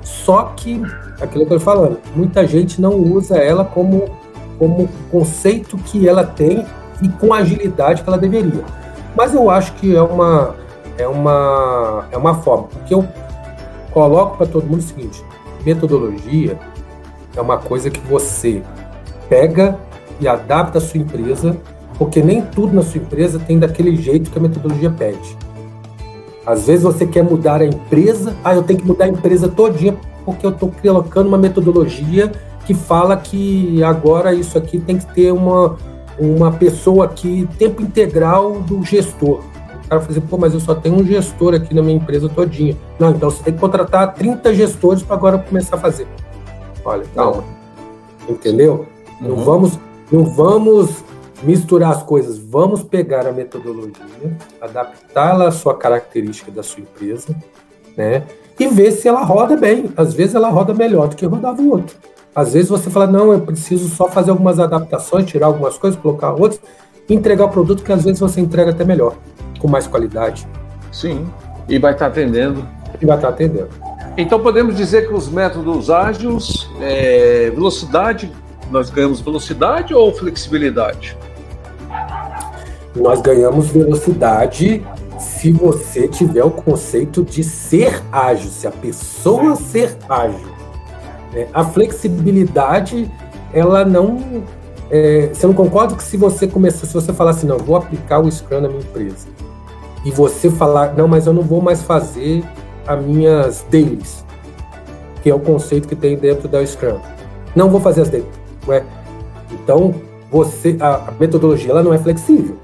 Só 0.00 0.52
que, 0.56 0.80
aquilo 1.20 1.46
que 1.46 1.52
eu 1.52 1.56
estou 1.56 1.60
falando, 1.60 1.98
muita 2.14 2.46
gente 2.46 2.80
não 2.80 2.94
usa 2.94 3.36
ela 3.36 3.64
como, 3.64 4.08
como 4.56 4.88
conceito 5.10 5.76
que 5.78 6.08
ela 6.08 6.24
tem 6.24 6.64
e 7.02 7.08
com 7.08 7.34
a 7.34 7.38
agilidade 7.38 8.02
que 8.02 8.08
ela 8.08 8.18
deveria. 8.18 8.62
Mas 9.16 9.34
eu 9.34 9.50
acho 9.50 9.72
que 9.74 9.94
é 9.94 10.02
uma, 10.02 10.54
é 10.96 11.06
uma, 11.06 12.06
é 12.12 12.16
uma 12.16 12.34
forma, 12.34 12.68
porque 12.68 12.94
eu 12.94 13.06
coloco 13.90 14.36
para 14.36 14.46
todo 14.46 14.66
mundo 14.66 14.80
o 14.80 14.82
seguinte: 14.82 15.24
metodologia 15.64 16.58
é 17.36 17.40
uma 17.40 17.58
coisa 17.58 17.90
que 17.90 18.00
você 18.00 18.62
pega 19.28 19.78
e 20.20 20.28
adapta 20.28 20.78
a 20.78 20.80
sua 20.80 21.00
empresa, 21.00 21.56
porque 21.98 22.22
nem 22.22 22.42
tudo 22.42 22.74
na 22.74 22.82
sua 22.82 23.00
empresa 23.00 23.38
tem 23.38 23.58
daquele 23.58 23.96
jeito 23.96 24.30
que 24.30 24.38
a 24.38 24.42
metodologia 24.42 24.90
pede. 24.90 25.36
Às 26.46 26.66
vezes 26.66 26.82
você 26.82 27.06
quer 27.06 27.24
mudar 27.24 27.62
a 27.62 27.66
empresa, 27.66 28.36
ah, 28.44 28.54
eu 28.54 28.62
tenho 28.62 28.80
que 28.80 28.86
mudar 28.86 29.06
a 29.06 29.08
empresa 29.08 29.48
todinha 29.48 29.96
porque 30.24 30.46
eu 30.46 30.50
estou 30.50 30.70
colocando 30.70 31.26
uma 31.26 31.38
metodologia 31.38 32.30
que 32.66 32.74
fala 32.74 33.16
que 33.16 33.82
agora 33.82 34.34
isso 34.34 34.56
aqui 34.56 34.78
tem 34.78 34.98
que 34.98 35.06
ter 35.14 35.32
uma, 35.32 35.76
uma 36.18 36.50
pessoa 36.52 37.04
aqui, 37.04 37.48
tempo 37.58 37.82
integral 37.82 38.60
do 38.60 38.82
gestor. 38.82 39.42
O 39.84 39.88
cara 39.88 40.00
fazer, 40.00 40.20
pô, 40.22 40.38
mas 40.38 40.54
eu 40.54 40.60
só 40.60 40.74
tenho 40.74 40.96
um 40.96 41.04
gestor 41.04 41.54
aqui 41.54 41.74
na 41.74 41.82
minha 41.82 41.96
empresa 41.96 42.28
todinha. 42.28 42.76
Não, 42.98 43.10
então 43.10 43.30
você 43.30 43.42
tem 43.42 43.52
que 43.52 43.60
contratar 43.60 44.14
30 44.14 44.54
gestores 44.54 45.02
para 45.02 45.16
agora 45.16 45.38
começar 45.38 45.76
a 45.76 45.78
fazer. 45.78 46.06
Olha, 46.84 47.04
calma. 47.14 47.44
Entendeu? 48.28 48.86
Uhum. 49.20 49.28
Não 49.28 49.36
vamos, 49.36 49.78
não 50.10 50.24
vamos 50.24 51.04
misturar 51.42 51.92
as 51.92 52.02
coisas. 52.02 52.38
Vamos 52.38 52.82
pegar 52.82 53.26
a 53.26 53.32
metodologia, 53.32 54.36
adaptá-la 54.60 55.48
à 55.48 55.52
sua 55.52 55.74
característica 55.74 56.50
da 56.50 56.62
sua 56.62 56.80
empresa, 56.80 57.34
né? 57.96 58.24
E 58.58 58.66
ver 58.68 58.92
se 58.92 59.08
ela 59.08 59.22
roda 59.24 59.56
bem. 59.56 59.92
Às 59.96 60.14
vezes 60.14 60.34
ela 60.34 60.48
roda 60.48 60.72
melhor 60.72 61.08
do 61.08 61.16
que 61.16 61.26
rodava 61.26 61.60
o 61.60 61.70
outro. 61.70 61.96
Às 62.34 62.52
vezes 62.54 62.68
você 62.68 62.90
fala, 62.90 63.06
não, 63.06 63.32
eu 63.32 63.40
preciso 63.40 63.88
só 63.88 64.08
fazer 64.08 64.30
algumas 64.30 64.58
adaptações, 64.58 65.26
tirar 65.26 65.46
algumas 65.46 65.78
coisas, 65.78 66.00
colocar 66.00 66.32
outras, 66.32 66.60
entregar 67.08 67.44
o 67.44 67.48
produto 67.48 67.84
que 67.84 67.92
às 67.92 68.02
vezes 68.02 68.18
você 68.18 68.40
entrega 68.40 68.70
até 68.70 68.84
melhor, 68.84 69.14
com 69.64 69.68
mais 69.68 69.86
qualidade. 69.86 70.46
Sim, 70.92 71.26
e 71.66 71.78
vai 71.78 71.94
estar 71.94 72.08
atendendo. 72.08 72.68
E 73.00 73.06
vai 73.06 73.16
estar 73.16 73.30
atendendo. 73.30 73.70
Então 74.14 74.38
podemos 74.38 74.76
dizer 74.76 75.08
que 75.08 75.14
os 75.14 75.26
métodos 75.26 75.88
ágeis, 75.88 76.68
é, 76.82 77.50
velocidade, 77.50 78.30
nós 78.70 78.90
ganhamos 78.90 79.22
velocidade 79.22 79.94
ou 79.94 80.12
flexibilidade? 80.12 81.16
Nós 82.94 83.22
ganhamos 83.22 83.68
velocidade 83.68 84.84
se 85.18 85.50
você 85.50 86.08
tiver 86.08 86.44
o 86.44 86.50
conceito 86.50 87.24
de 87.24 87.42
ser 87.42 88.02
ágil, 88.12 88.50
se 88.50 88.66
a 88.66 88.70
pessoa 88.70 89.56
ser 89.56 89.96
ágil. 90.10 90.52
É, 91.34 91.48
a 91.54 91.64
flexibilidade, 91.64 93.10
ela 93.54 93.82
não. 93.82 94.44
É, 94.90 95.30
você 95.32 95.46
não 95.46 95.54
concorda 95.54 95.96
que 95.96 96.04
se 96.04 96.18
você 96.18 96.46
começar, 96.46 96.86
se 96.86 96.92
você 96.92 97.14
falar 97.14 97.30
assim, 97.30 97.46
não, 97.46 97.56
vou 97.56 97.76
aplicar 97.76 98.18
o 98.18 98.30
Scrum 98.30 98.60
na 98.60 98.68
minha 98.68 98.80
empresa, 98.80 99.33
e 100.04 100.10
você 100.10 100.50
falar, 100.50 100.94
não, 100.94 101.08
mas 101.08 101.26
eu 101.26 101.32
não 101.32 101.42
vou 101.42 101.60
mais 101.60 101.82
fazer 101.82 102.44
as 102.86 103.02
minhas 103.02 103.64
dailies, 103.70 104.24
que 105.22 105.30
é 105.30 105.34
o 105.34 105.40
conceito 105.40 105.88
que 105.88 105.96
tem 105.96 106.16
dentro 106.16 106.48
da 106.48 106.64
Scrum. 106.64 106.98
Não 107.56 107.70
vou 107.70 107.80
fazer 107.80 108.02
as 108.02 108.10
dailies. 108.10 108.30
Ué? 108.68 108.84
Então, 109.50 109.94
você, 110.30 110.76
a, 110.80 111.08
a 111.08 111.10
metodologia 111.18 111.70
ela 111.70 111.82
não 111.82 111.94
é 111.94 111.98
flexível. 111.98 112.56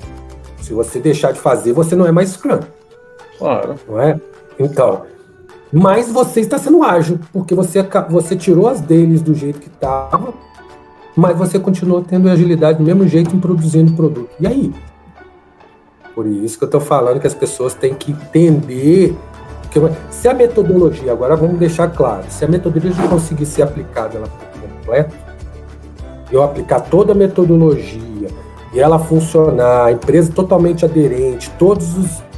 Se 0.61 0.72
você 0.72 0.99
deixar 0.99 1.32
de 1.32 1.41
fazer, 1.41 1.72
você 1.72 1.97
não 1.97 2.07
é 2.07 2.12
mais 2.12 2.30
Scrum. 2.30 2.61
Claro. 3.38 3.74
Não 3.88 4.01
é? 4.01 4.20
Então, 4.59 5.03
mas 5.72 6.11
você 6.11 6.41
está 6.41 6.59
sendo 6.59 6.82
ágil, 6.82 7.20
porque 7.32 7.55
você, 7.55 7.86
você 8.09 8.34
tirou 8.34 8.68
as 8.68 8.80
deles 8.80 9.22
do 9.22 9.34
jeito 9.34 9.61
que 9.61 9.68
estava, 9.68 10.34
mas 11.16 11.36
você 11.36 11.59
continuou 11.59 12.03
tendo 12.03 12.28
agilidade 12.28 12.78
do 12.78 12.84
mesmo 12.84 13.07
jeito 13.07 13.34
em 13.34 13.41
produzindo 13.41 13.93
produto. 13.93 14.30
E 14.41 14.47
aí? 14.47 14.74
Por 16.14 16.26
isso 16.26 16.58
que 16.58 16.64
eu 16.64 16.66
estou 16.66 16.80
falando 16.80 17.20
que 17.20 17.26
as 17.26 17.34
pessoas 17.34 17.74
têm 17.74 17.94
que 17.94 18.12
entender 18.12 19.16
que 19.70 19.80
se 20.11 20.28
a 20.28 20.34
metodologia, 20.34 21.12
agora 21.12 21.36
vamos 21.36 21.58
deixar 21.58 21.88
claro, 21.88 22.24
se 22.28 22.44
a 22.44 22.48
metodologia 22.48 23.06
conseguir 23.08 23.46
ser 23.46 23.62
aplicada 23.62 24.16
ela 24.16 24.26
por 24.26 24.68
completo, 24.68 25.14
eu 26.30 26.42
aplicar 26.42 26.80
toda 26.80 27.12
a 27.12 27.14
metodologia 27.14 28.28
e 28.72 28.80
ela 28.80 28.98
funcionar, 28.98 29.86
a 29.86 29.92
empresa 29.92 30.32
totalmente 30.32 30.84
aderente, 30.84 31.50
todos 31.58 31.96
os 31.96 32.30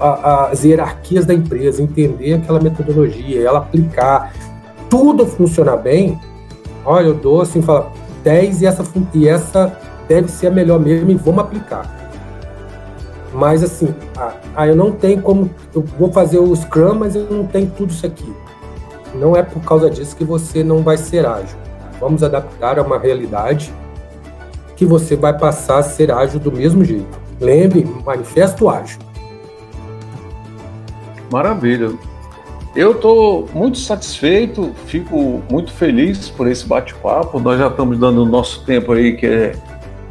as 0.00 0.62
hierarquias 0.62 1.26
da 1.26 1.34
empresa, 1.34 1.82
entender 1.82 2.34
aquela 2.34 2.60
metodologia, 2.60 3.40
ela 3.40 3.58
aplicar, 3.58 4.32
tudo 4.88 5.26
funcionar 5.26 5.76
bem, 5.76 6.20
olha, 6.84 7.06
eu 7.06 7.14
dou 7.14 7.40
assim, 7.40 7.60
fala 7.60 7.90
10 8.22 8.62
e 8.62 8.66
essa, 8.66 8.84
e 9.12 9.28
essa 9.28 9.76
deve 10.06 10.28
ser 10.28 10.48
a 10.48 10.50
melhor 10.50 10.78
mesmo 10.78 11.10
e 11.10 11.14
vamos 11.14 11.40
aplicar. 11.40 12.01
Mas 13.32 13.62
assim, 13.62 13.94
ah, 14.16 14.34
ah, 14.54 14.66
eu 14.66 14.76
não 14.76 14.92
tenho 14.92 15.22
como. 15.22 15.50
Eu 15.74 15.82
vou 15.98 16.12
fazer 16.12 16.38
o 16.38 16.54
Scrum, 16.54 16.94
mas 16.94 17.16
eu 17.16 17.26
não 17.30 17.46
tenho 17.46 17.70
tudo 17.70 17.90
isso 17.90 18.04
aqui. 18.04 18.30
Não 19.14 19.34
é 19.36 19.42
por 19.42 19.62
causa 19.62 19.90
disso 19.90 20.14
que 20.16 20.24
você 20.24 20.62
não 20.62 20.82
vai 20.82 20.96
ser 20.96 21.26
ágil. 21.26 21.56
Vamos 21.98 22.22
adaptar 22.22 22.78
a 22.78 22.82
uma 22.82 22.98
realidade 22.98 23.72
que 24.76 24.84
você 24.84 25.16
vai 25.16 25.36
passar 25.36 25.78
a 25.78 25.82
ser 25.82 26.10
ágil 26.10 26.40
do 26.40 26.52
mesmo 26.52 26.84
jeito. 26.84 27.20
Lembre, 27.40 27.86
manifesto 28.04 28.68
ágil. 28.68 28.98
Maravilha. 31.30 31.90
Eu 32.74 32.92
estou 32.92 33.48
muito 33.52 33.78
satisfeito, 33.78 34.72
fico 34.86 35.42
muito 35.50 35.72
feliz 35.72 36.30
por 36.30 36.48
esse 36.48 36.66
bate-papo. 36.66 37.38
Nós 37.38 37.58
já 37.58 37.68
estamos 37.68 37.98
dando 37.98 38.22
o 38.22 38.26
nosso 38.26 38.64
tempo 38.64 38.92
aí, 38.92 39.14
que 39.14 39.26
é, 39.26 39.54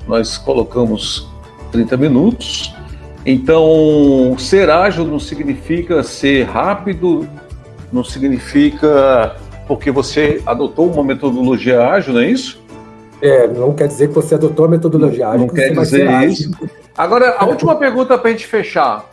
nós 0.07 0.37
colocamos 0.37 1.27
30 1.71 1.97
minutos. 1.97 2.73
Então, 3.25 4.35
ser 4.37 4.69
ágil 4.69 5.05
não 5.05 5.19
significa 5.19 6.01
ser 6.01 6.43
rápido, 6.43 7.27
não 7.91 8.03
significa 8.03 9.35
porque 9.67 9.91
você 9.91 10.41
adotou 10.45 10.91
uma 10.91 11.03
metodologia 11.03 11.87
ágil, 11.87 12.13
não 12.13 12.21
é 12.21 12.27
isso? 12.27 12.61
É, 13.21 13.47
não 13.47 13.73
quer 13.73 13.87
dizer 13.87 14.07
que 14.09 14.15
você 14.15 14.35
adotou 14.35 14.65
a 14.65 14.67
metodologia 14.67 15.27
ágil. 15.27 15.39
Não, 15.39 15.47
não 15.47 15.53
quer 15.53 15.71
dizer 15.71 16.23
isso. 16.23 16.51
Agora, 16.97 17.35
a 17.37 17.45
última 17.45 17.75
pergunta 17.75 18.17
para 18.17 18.29
a 18.29 18.31
gente 18.31 18.47
fechar. 18.47 19.09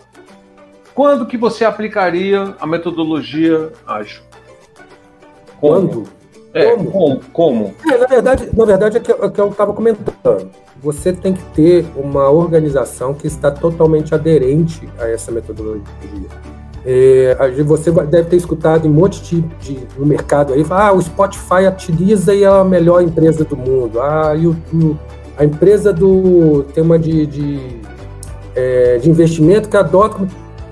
Quando 0.95 1.27
que 1.27 1.37
você 1.37 1.65
aplicaria 1.65 2.55
a 2.59 2.67
metodologia 2.67 3.71
ágil? 3.87 4.23
Como? 5.61 5.89
Quando? 5.89 6.18
É, 6.59 6.77
como? 6.77 7.21
como? 7.33 7.75
É, 7.91 7.97
na 7.97 8.07
verdade, 8.07 8.49
na 8.55 8.65
verdade 8.65 8.97
é 8.97 9.01
que, 9.01 9.13
é 9.13 9.31
que 9.31 9.41
eu 9.41 9.49
estava 9.49 9.73
comentando. 9.73 10.51
Você 10.81 11.13
tem 11.13 11.33
que 11.33 11.43
ter 11.55 11.87
uma 11.97 12.31
organização 12.31 13.13
que 13.15 13.27
está 13.27 13.51
totalmente 13.51 14.15
aderente 14.15 14.89
a 14.99 15.09
essa 15.09 15.33
metodologia. 15.33 15.83
É, 16.87 17.37
você 17.65 17.91
deve 17.91 18.31
ter 18.31 18.37
escutado 18.37 18.87
em 18.87 18.91
um 18.91 18.95
monte 18.95 19.23
de, 19.23 19.41
de 19.61 19.87
no 19.99 20.07
mercado 20.07 20.55
aí, 20.55 20.65
ah, 20.71 20.93
o 20.93 21.03
Spotify 21.03 21.67
utiliza 21.69 22.35
e 22.35 22.45
é 22.45 22.47
a 22.47 22.65
melhor 22.65 23.03
empresa 23.03 23.45
do 23.45 23.57
mundo. 23.57 24.01
Ah, 24.01 24.35
e 24.37 24.47
o, 24.47 24.57
a 25.37 25.45
empresa 25.45 25.93
do 25.93 26.65
tema 26.75 26.99
de, 26.99 27.27
de, 27.27 27.81
é, 28.55 28.99
de 28.99 29.11
investimento 29.11 29.69
que 29.69 29.77
adota. 29.77 30.27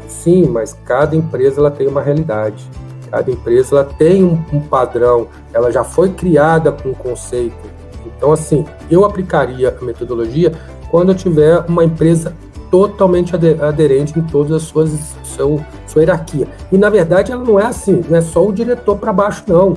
Sim, 0.09 0.47
mas 0.47 0.77
cada 0.85 1.15
empresa 1.15 1.61
ela 1.61 1.71
tem 1.71 1.87
uma 1.87 2.03
realidade. 2.03 2.69
Cada 3.17 3.31
empresa 3.31 3.77
ela 3.77 3.85
tem 3.85 4.23
um, 4.23 4.39
um 4.53 4.61
padrão, 4.61 5.29
ela 5.55 5.73
já 5.73 5.83
foi 5.83 6.11
criada 6.11 6.71
com 6.71 6.91
um 6.91 6.95
conceito. 6.95 7.57
Então, 8.05 8.31
assim, 8.31 8.67
eu 8.91 9.07
aplicaria 9.07 9.75
a 9.75 9.83
metodologia 9.83 10.53
quando 10.91 11.13
eu 11.13 11.15
tiver 11.15 11.65
uma 11.67 11.83
empresa 11.83 12.35
totalmente 12.71 13.35
aderente 13.35 14.19
em 14.19 14.23
todas 14.23 14.53
as 14.53 14.63
suas 14.65 14.91
seu, 15.25 15.65
sua 15.87 16.03
hierarquia. 16.03 16.47
E 16.71 16.77
na 16.77 16.91
verdade 16.91 17.33
ela 17.33 17.43
não 17.43 17.59
é 17.59 17.65
assim, 17.65 18.05
não 18.07 18.19
é 18.19 18.21
só 18.21 18.47
o 18.47 18.53
diretor 18.53 18.99
para 18.99 19.15
baixo, 19.15 19.45
não. 19.47 19.75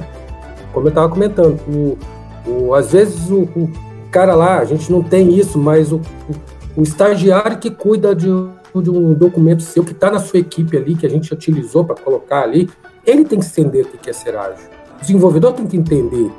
Como 0.74 0.88
eu 0.88 0.90
estava 0.90 1.08
comentando, 1.08 1.58
o, 1.66 1.98
o, 2.46 2.74
às 2.74 2.92
vezes 2.92 3.30
o, 3.30 3.44
o, 3.44 3.72
cara 4.12 4.36
lá, 4.36 4.60
a 4.60 4.66
gente 4.66 4.92
não 4.92 5.02
tem 5.02 5.34
isso, 5.34 5.58
mas 5.58 5.94
o, 5.94 6.02
o 6.76 6.84
estagiário 6.84 7.58
que 7.58 7.72
cuida 7.72 8.14
de, 8.14 8.28
de 8.28 8.90
um 8.90 9.14
documento 9.14 9.64
seu 9.64 9.82
que 9.86 9.94
está 9.94 10.12
na 10.12 10.20
sua 10.20 10.40
equipe 10.40 10.76
ali, 10.76 10.94
que 10.94 11.06
a 11.06 11.10
gente 11.10 11.34
utilizou 11.34 11.86
para 11.86 11.96
colocar 11.96 12.44
ali, 12.44 12.70
ele 13.10 13.26
tem 13.26 13.40
que 13.40 13.46
entender 13.46 13.82
o 13.82 13.98
que 13.98 14.10
é 14.10 14.14
ser 14.14 14.36
ágil. 14.36 14.66
O 14.98 15.02
desenvolvedor 15.02 15.54
tem 15.54 15.66
que 15.66 15.78
entender, 15.78 16.32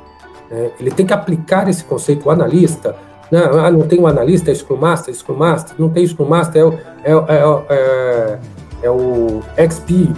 né? 0.49 0.71
ele 0.79 0.91
tem 0.91 1.05
que 1.05 1.13
aplicar 1.13 1.67
esse 1.67 1.83
conceito. 1.83 2.27
O 2.27 2.31
analista, 2.31 2.95
não, 3.31 3.59
ah, 3.59 3.71
não 3.71 3.81
tem 3.81 3.99
um 3.99 4.07
analista, 4.07 4.51
é 4.51 4.55
Scrum 4.55 4.77
Master, 4.77 5.13
Scrum 5.13 5.35
Master, 5.35 5.75
não 5.77 5.89
tem 5.89 6.05
Scrum 6.05 6.25
Master, 6.25 6.79
é, 7.03 7.11
é, 7.11 7.13
é, 7.13 7.63
é, 7.69 8.39
é 8.83 8.89
o 8.89 9.41
XP 9.57 10.09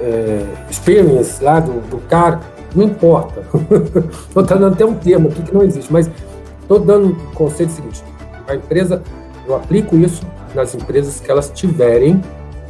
é, 0.00 0.44
Experience 0.70 1.42
lá 1.42 1.60
do, 1.60 1.80
do 1.88 1.98
cara, 2.08 2.40
não 2.74 2.84
importa. 2.84 3.42
Estou 4.28 4.42
dando 4.42 4.66
até 4.66 4.84
um 4.84 4.94
termo 4.94 5.28
aqui 5.28 5.42
que 5.42 5.54
não 5.54 5.62
existe, 5.62 5.92
mas 5.92 6.10
estou 6.60 6.78
dando 6.78 7.08
um 7.08 7.14
conceito 7.34 7.72
seguinte: 7.72 8.02
a 8.46 8.54
empresa, 8.54 9.02
eu 9.46 9.54
aplico 9.54 9.96
isso 9.96 10.22
nas 10.54 10.74
empresas 10.74 11.20
que 11.20 11.30
elas 11.30 11.50
tiverem 11.50 12.20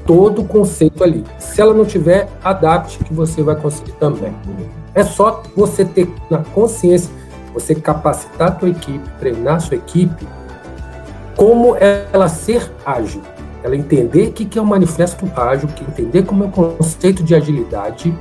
todo 0.06 0.42
o 0.42 0.44
conceito 0.44 1.02
ali. 1.02 1.24
Se 1.38 1.60
ela 1.60 1.74
não 1.74 1.84
tiver, 1.84 2.28
adapte 2.42 2.98
que 2.98 3.12
você 3.12 3.42
vai 3.42 3.56
conseguir 3.56 3.92
também. 3.92 4.34
É 4.94 5.02
só 5.04 5.42
você 5.56 5.84
ter 5.84 6.08
na 6.30 6.38
consciência, 6.38 7.10
você 7.54 7.74
capacitar 7.74 8.48
a 8.48 8.50
tua 8.52 8.68
equipe, 8.68 9.08
treinar 9.18 9.56
a 9.56 9.60
sua 9.60 9.76
equipe, 9.76 10.26
como 11.36 11.76
ela 11.76 12.28
ser 12.28 12.70
ágil 12.84 13.22
ela 13.62 13.76
entender 13.76 14.28
o 14.28 14.32
que 14.32 14.58
é 14.58 14.62
o 14.62 14.66
manifesto 14.66 15.30
ágil, 15.36 15.68
que 15.68 15.84
entender 15.84 16.24
como 16.24 16.44
é 16.44 16.46
o 16.46 16.50
conceito 16.50 17.22
de 17.22 17.34
agilidade, 17.34 18.12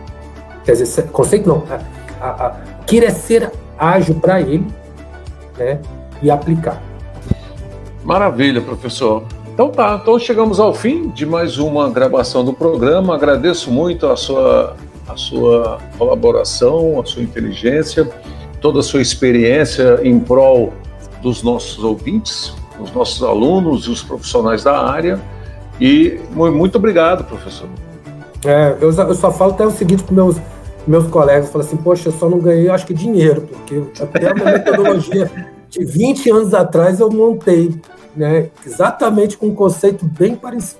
quer 0.64 0.74
dizer, 0.74 1.08
conceito 1.08 1.50
não, 1.50 1.64
a, 1.70 2.26
a, 2.26 2.48
a, 2.48 2.52
querer 2.86 3.12
ser 3.12 3.52
ágil 3.78 4.16
para 4.16 4.40
ele, 4.40 4.68
né, 5.58 5.80
e 6.22 6.30
aplicar. 6.30 6.82
Maravilha, 8.04 8.62
professor. 8.62 9.24
Então 9.62 9.70
tá, 9.70 10.00
então 10.02 10.18
chegamos 10.18 10.60
ao 10.60 10.74
fim 10.74 11.10
de 11.10 11.24
mais 11.24 11.60
uma 11.60 11.88
gravação 11.88 12.44
do 12.44 12.52
programa. 12.52 13.14
Agradeço 13.14 13.70
muito 13.70 14.08
a 14.08 14.16
sua, 14.16 14.76
a 15.08 15.16
sua 15.16 15.78
colaboração, 16.00 17.00
a 17.00 17.06
sua 17.06 17.22
inteligência, 17.22 18.10
toda 18.60 18.80
a 18.80 18.82
sua 18.82 19.04
experiência 19.04 20.00
em 20.02 20.20
prol 20.20 20.74
dos 21.22 21.44
nossos 21.44 21.84
ouvintes 21.84 22.56
os 22.80 22.92
nossos 22.92 23.22
alunos 23.22 23.86
e 23.86 23.92
os 23.92 24.02
profissionais 24.02 24.64
da 24.64 24.82
área. 24.82 25.20
E 25.80 26.20
muito 26.32 26.80
obrigado, 26.80 27.24
professor. 27.24 27.70
É, 28.44 28.76
eu, 28.82 28.92
eu 28.92 29.14
só 29.14 29.32
falo 29.32 29.52
até 29.52 29.64
o 29.64 29.70
seguinte 29.70 30.02
para 30.02 30.16
meus 30.16 30.38
meus 30.88 31.06
colegas, 31.06 31.52
falo 31.52 31.64
assim, 31.64 31.78
poxa, 31.78 32.10
eu 32.10 32.14
só 32.14 32.28
não 32.28 32.40
ganhei, 32.40 32.68
acho 32.68 32.88
que 32.88 32.96
dinheiro, 32.96 33.42
porque 33.42 33.84
até 34.02 34.34
uma 34.34 34.46
metodologia 34.46 35.30
de 35.70 35.86
20 35.86 36.32
anos 36.32 36.54
atrás 36.56 37.00
eu 37.00 37.12
montei, 37.12 37.80
né, 38.16 38.50
exatamente 38.66 39.38
com 39.38 39.48
um 39.48 39.56
conceito 39.56 40.06
bem 40.06 40.36
parecido 40.36 40.80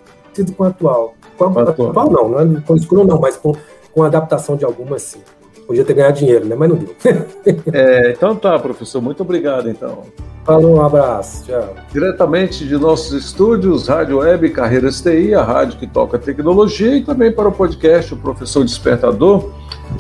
com 0.56 0.64
o 0.64 0.68
atual. 0.68 1.16
Com 1.38 1.46
a, 1.46 1.64
atual. 1.64 1.90
atual 1.90 2.12
não, 2.12 2.30
não 2.30 2.58
é 2.58 2.62
com 2.62 2.76
escuro 2.76 3.04
não, 3.04 3.20
mas 3.20 3.38
com, 3.38 3.56
com 3.94 4.04
adaptação 4.04 4.56
de 4.56 4.66
algumas 4.66 5.02
sim. 5.02 5.20
Podia 5.68 5.86
ter 5.86 5.94
ganhado 5.94 6.20
dinheiro, 6.20 6.46
né? 6.46 6.56
Mas 6.56 6.70
não 6.70 6.76
deu. 6.76 6.94
é, 7.72 8.12
então 8.12 8.36
tá, 8.36 8.60
professor. 8.60 9.02
Muito 9.02 9.22
obrigado, 9.22 9.70
então. 9.70 10.04
Falou, 10.44 10.78
um 10.78 10.82
abraço. 10.82 11.46
Tchau. 11.46 11.76
Diretamente 11.94 12.68
de 12.68 12.76
nossos 12.76 13.14
estúdios, 13.14 13.88
Rádio 13.88 14.18
Web 14.18 14.50
Carreiras 14.50 15.00
TI, 15.00 15.34
a 15.36 15.44
rádio 15.44 15.78
que 15.78 15.88
toca 15.88 16.18
tecnologia, 16.18 16.96
e 16.98 17.04
também 17.04 17.32
para 17.32 17.48
o 17.48 17.52
podcast 17.52 18.14
O 18.14 18.18
Professor 18.18 18.66
Despertador. 18.66 19.52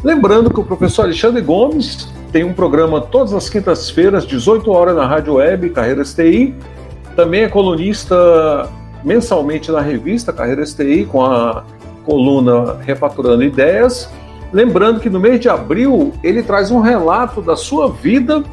Lembrando 0.03 0.51
que 0.51 0.59
o 0.59 0.63
professor 0.63 1.03
Alexandre 1.03 1.41
Gomes 1.41 2.09
tem 2.31 2.43
um 2.43 2.53
programa 2.53 2.99
todas 2.99 3.33
as 3.33 3.49
quintas-feiras, 3.49 4.25
18 4.25 4.71
horas, 4.71 4.95
na 4.95 5.05
Rádio 5.05 5.35
Web 5.35 5.69
Carreiras 5.69 6.13
TI. 6.13 6.55
Também 7.21 7.43
é 7.43 7.47
colunista 7.47 8.67
mensalmente 9.03 9.71
na 9.71 9.79
revista 9.79 10.33
Carreiras 10.33 10.73
TI, 10.73 11.05
com 11.05 11.23
a 11.23 11.63
coluna 12.03 12.77
Refaturando 12.81 13.43
Ideias 13.43 14.09
Lembrando 14.51 14.99
que 14.99 15.07
no 15.07 15.19
mês 15.19 15.39
de 15.39 15.47
abril 15.47 16.13
ele 16.23 16.41
traz 16.41 16.71
um 16.71 16.81
relato 16.81 17.39
da 17.39 17.55
sua 17.55 17.91
vida 17.91 18.43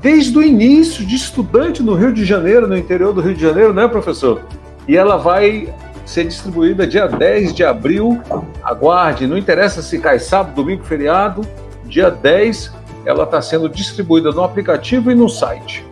desde 0.00 0.38
o 0.38 0.42
início 0.44 1.04
de 1.04 1.16
estudante 1.16 1.82
no 1.82 1.96
Rio 1.96 2.12
de 2.12 2.24
Janeiro, 2.24 2.68
no 2.68 2.78
interior 2.78 3.12
do 3.12 3.20
Rio 3.20 3.34
de 3.34 3.42
Janeiro, 3.42 3.72
né, 3.74 3.88
professor? 3.88 4.42
E 4.86 4.96
ela 4.96 5.16
vai 5.16 5.74
ser 6.06 6.28
distribuída 6.28 6.86
dia 6.86 7.08
10 7.08 7.52
de 7.52 7.64
abril. 7.64 8.22
Aguarde, 8.62 9.26
não 9.26 9.36
interessa 9.36 9.82
se 9.82 9.98
cai 9.98 10.20
sábado, 10.20 10.54
domingo, 10.54 10.84
feriado, 10.84 11.42
dia 11.84 12.10
10 12.10 12.72
ela 13.04 13.24
está 13.24 13.42
sendo 13.42 13.68
distribuída 13.68 14.30
no 14.30 14.44
aplicativo 14.44 15.10
e 15.10 15.16
no 15.16 15.28
site. 15.28 15.89